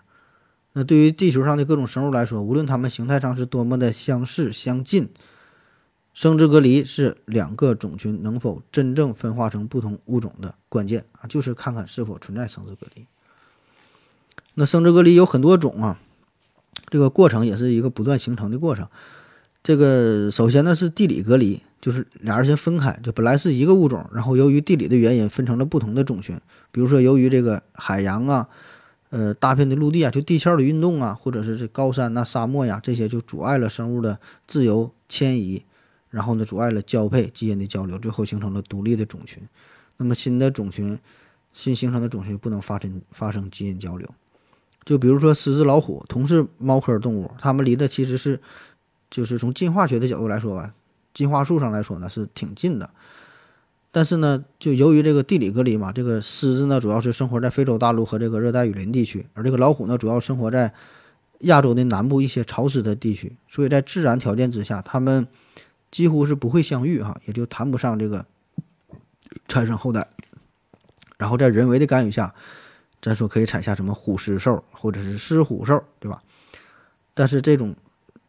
[0.72, 5.10] 那对于地球上的各种生物来说，无论它们形态上是多么的相似相近，
[6.12, 13.06] 生殖隔离是两个种群能否真正分化成不同物种的关键啊，就是看看是否存在生殖隔离。
[14.60, 16.00] 那生殖隔离有很多种啊，
[16.90, 18.88] 这个过程也是一个不断形成的过程。
[19.62, 26.36] 这个首先呢是地理隔离，就是俩人先分开，就本来是一个物种，然后由于地理的原因分成了不同的种群。
[26.72, 28.48] 比如说由于这个海洋啊，
[29.10, 35.62] 呃大片的陆地啊，就地壳的运动啊，或者是这高山呐、沙漠呀这些就阻碍了生物的自由迁移，
[36.10, 39.40] 然后呢阻碍了交配基因的交流，最后形成了独立的种群。
[39.98, 40.98] 那么新的种群
[41.52, 44.08] 新形成的种群不能发生发生基因交流。
[44.88, 48.40] 就比如说狮子、老虎，同是猫科动物，它们离的其实是。
[49.10, 50.74] 就是从进化学的角度来说吧，
[51.14, 52.90] 进化树上来说呢是挺近的，
[53.90, 60.74] 但是呢，就由于这个地理隔离嘛，这个狮子呢主要是生活在非洲大陆和这个热带雨林地区，而这个老虎呢主要生活在
[61.38, 65.26] 亚洲的南部一些潮湿的地区，所以在自然条件之下，它们
[65.90, 68.26] 几乎是不会相遇哈，也就谈不上这个
[69.48, 70.06] 产生后代。
[71.16, 72.34] 然后在人为的干预下，
[73.00, 76.22] 咱说可以产下什么虎狮兽或者是狮虎兽，对吧？
[77.14, 77.76] 但是这种。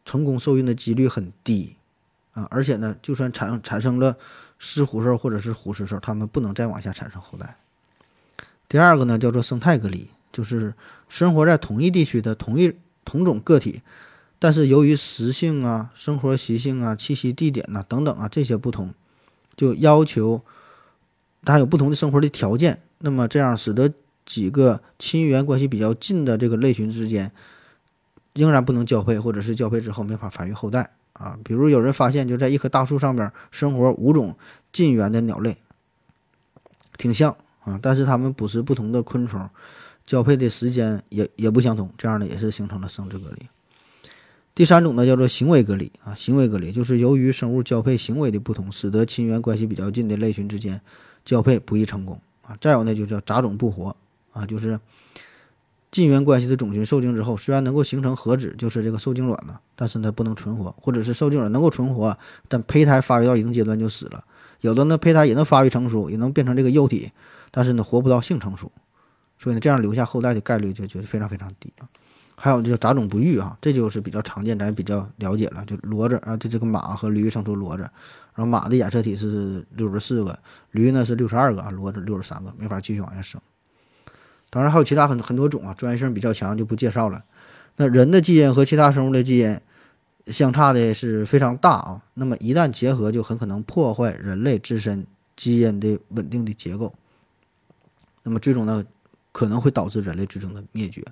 [0.02, 1.76] 成功受孕的几率很低
[2.32, 4.16] 啊，而且呢，就算产产生了
[4.58, 7.58] 狮虎兽或者是虎狮兽，它们不能再往下产生后代。
[8.66, 10.74] 第二个呢，叫做生态隔离，就是
[11.08, 13.82] 生活在同一地区的同一同种个体，
[14.40, 18.92] 但是由于食性啊、生活习性啊、栖息地点呐等等啊这些不同，
[19.54, 20.42] 就要求
[21.44, 22.80] 它有不同的生活的条件。
[22.98, 23.92] 那么这样使得
[24.30, 27.32] 几个亲缘关系比较近的这个类群之间。
[28.32, 31.36] 仍然不能交配，或者是交配之后没法繁育后代啊。
[31.44, 34.36] 比如有人发现，就在一棵大树上边生活五种
[34.70, 35.56] 近缘的鸟类，
[36.96, 39.50] 挺像啊，但是它们捕食不同的昆虫，
[40.06, 43.48] 交配的时间也也不相同，这样呢也是形成了生殖隔离。
[44.54, 50.80] 第三种呢叫做行为隔离啊，行为隔离就是由于生物交配行为的不同，使得亲缘关系比较近的类群之间
[51.24, 52.56] 交配不易成功啊。
[52.60, 53.96] 再有呢就叫杂种不活
[54.32, 54.80] 啊，就是。
[55.92, 62.16] 近缘关系的种群受精之后，虽然能够形成核子，就是这个受精卵呢，但是它不能存活，或者是受精卵能够存活，
[62.46, 64.22] 但胚胎发育到一定阶段就死了。
[64.60, 67.10] 有的呢，胚胎也能发育成熟，也能变成这个幼体，
[67.50, 68.70] 但是呢，活不到性成熟，
[69.36, 71.88] 所以呢，这样留下后代的概率就就非常非常低啊。
[72.36, 77.82] 还有就是杂种不育啊，这就是比较常见，咱比较了解了，就骡子啊，就这个马和驴生出骡子，
[78.36, 80.38] 然后马的染色体是六十四个，
[80.70, 83.40] 驴呢是六十二个啊，骡子六十三个，没法继续往下生。
[84.50, 87.24] 当然还有其他很很多种啊，专业性比较强就不介绍了。
[87.76, 89.58] 那人的基因和其他生物的基因
[90.26, 96.92] 相差的是非常大啊，那么一旦结合，就很可能破坏人类自身基因的稳定的结构。
[98.22, 98.84] 那么最终呢，
[99.32, 101.02] 可能会导致人类最终的灭绝。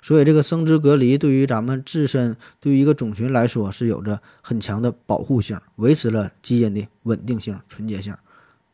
[0.00, 8.16] 所以这个生殖隔离对于咱们自身，对于一个种群来说是有着很强的保护性，维持了基因的稳定性、纯洁性。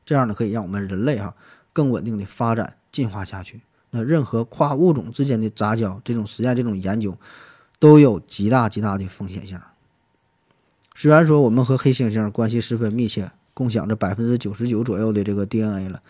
[0.04, 1.34] 这样呢，可以让我们人类哈
[1.72, 3.60] 更稳定的发展进化下去。
[3.96, 7.16] 那任何跨物种之间的杂交，这种实验、这种研究，
[7.78, 9.60] 都有极大极大的风险性。
[10.96, 16.02] 虽然说我们和黑猩猩关系十分密切，共享着百分之九十九左右的这个 DNA 了。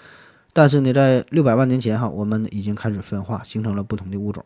[0.54, 4.42] 但是呢，在六百万年前哈，我们已经开始分化，形成了不同的物种。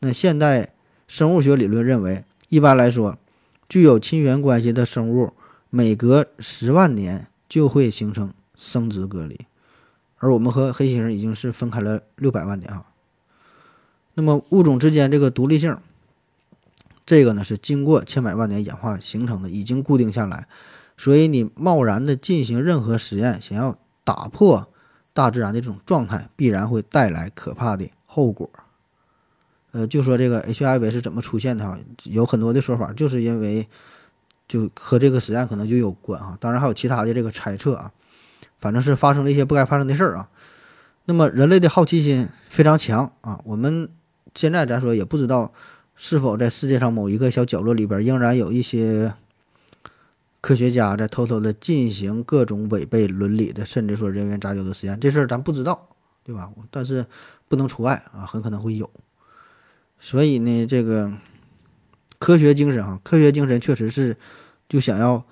[0.00, 0.72] 那现代
[1.06, 3.16] 生物学理论认为，一般来说，
[3.68, 5.32] 具有亲缘关系的生物
[5.68, 9.38] 每隔十万年就会形成生殖隔离，
[10.20, 12.86] 而我们和黑猩猩已经是分开了六百万年哈。
[14.14, 15.76] 那么物种之间这个独立性，
[17.04, 20.46] 这个呢是经过千百万年演化形成的，已经固定下来。
[20.96, 24.68] 所以你贸然的进行任何实验，想要打破
[25.12, 28.50] 大自然的这种状态，必然会带来可怕的后果。
[29.72, 33.66] 呃，就说这个 HIV 是怎么出现的哈，有很多的说法，就是因为
[34.46, 36.36] 就和这个实验可能就有关啊。
[36.40, 37.92] 当然还有其他的这个猜测啊，
[38.60, 40.28] 反正是发生了一些不该发生的事儿啊。
[41.06, 43.88] 那么人类的好奇心非常强啊，我们
[44.34, 45.52] 现在咱说也不知道
[45.96, 49.14] 是否在世界上某一个小角落里边，仍然有一些
[50.40, 54.98] 科学家在偷偷的进行各种违背伦理的，甚至说人员杂交的实验。
[55.00, 55.88] 这事儿咱不知道，
[56.24, 56.50] 对吧？
[56.70, 57.04] 但是
[57.48, 58.88] 不能除外啊，很可能会有。
[59.98, 61.12] 所以呢，这个
[62.18, 64.16] 科学精神哈，科学精神确实是
[64.68, 65.26] 就想要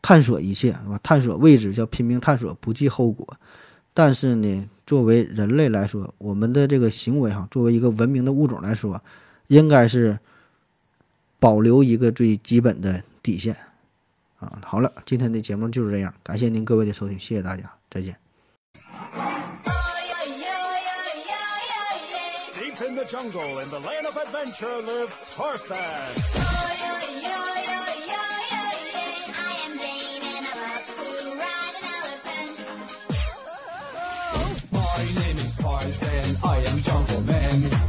[0.00, 0.98] 探索一切，是吧？
[1.02, 3.36] 探索未知，叫拼命探索，不计后果。
[3.92, 9.02] 但是呢，作为人类来说，我们的这个行为哈，作为一个文明的物种来说，
[9.48, 10.18] 应该是
[11.40, 13.56] 保留一个最基本的底线
[14.38, 14.60] 啊。
[14.64, 18.16] 好了，今天的节目就是这样，感谢您各位的收听，谢谢大家，再见。
[35.88, 37.87] understand I am gentleman.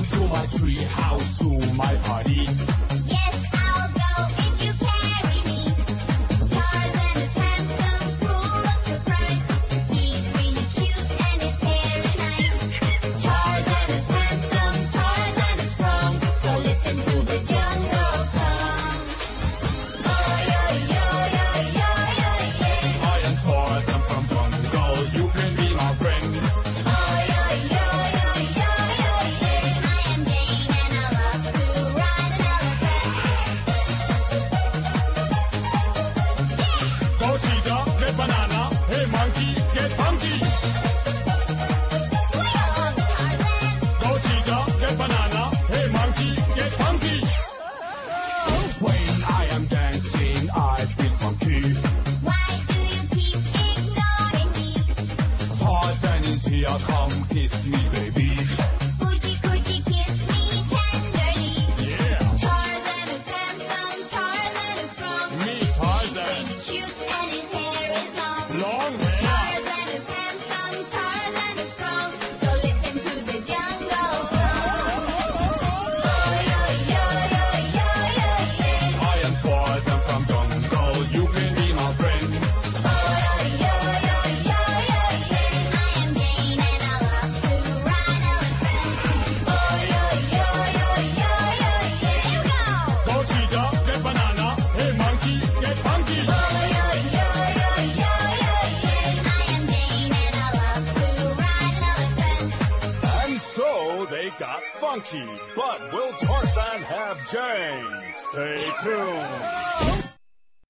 [0.00, 2.46] Come to my tree house, to my party.
[108.82, 109.19] two.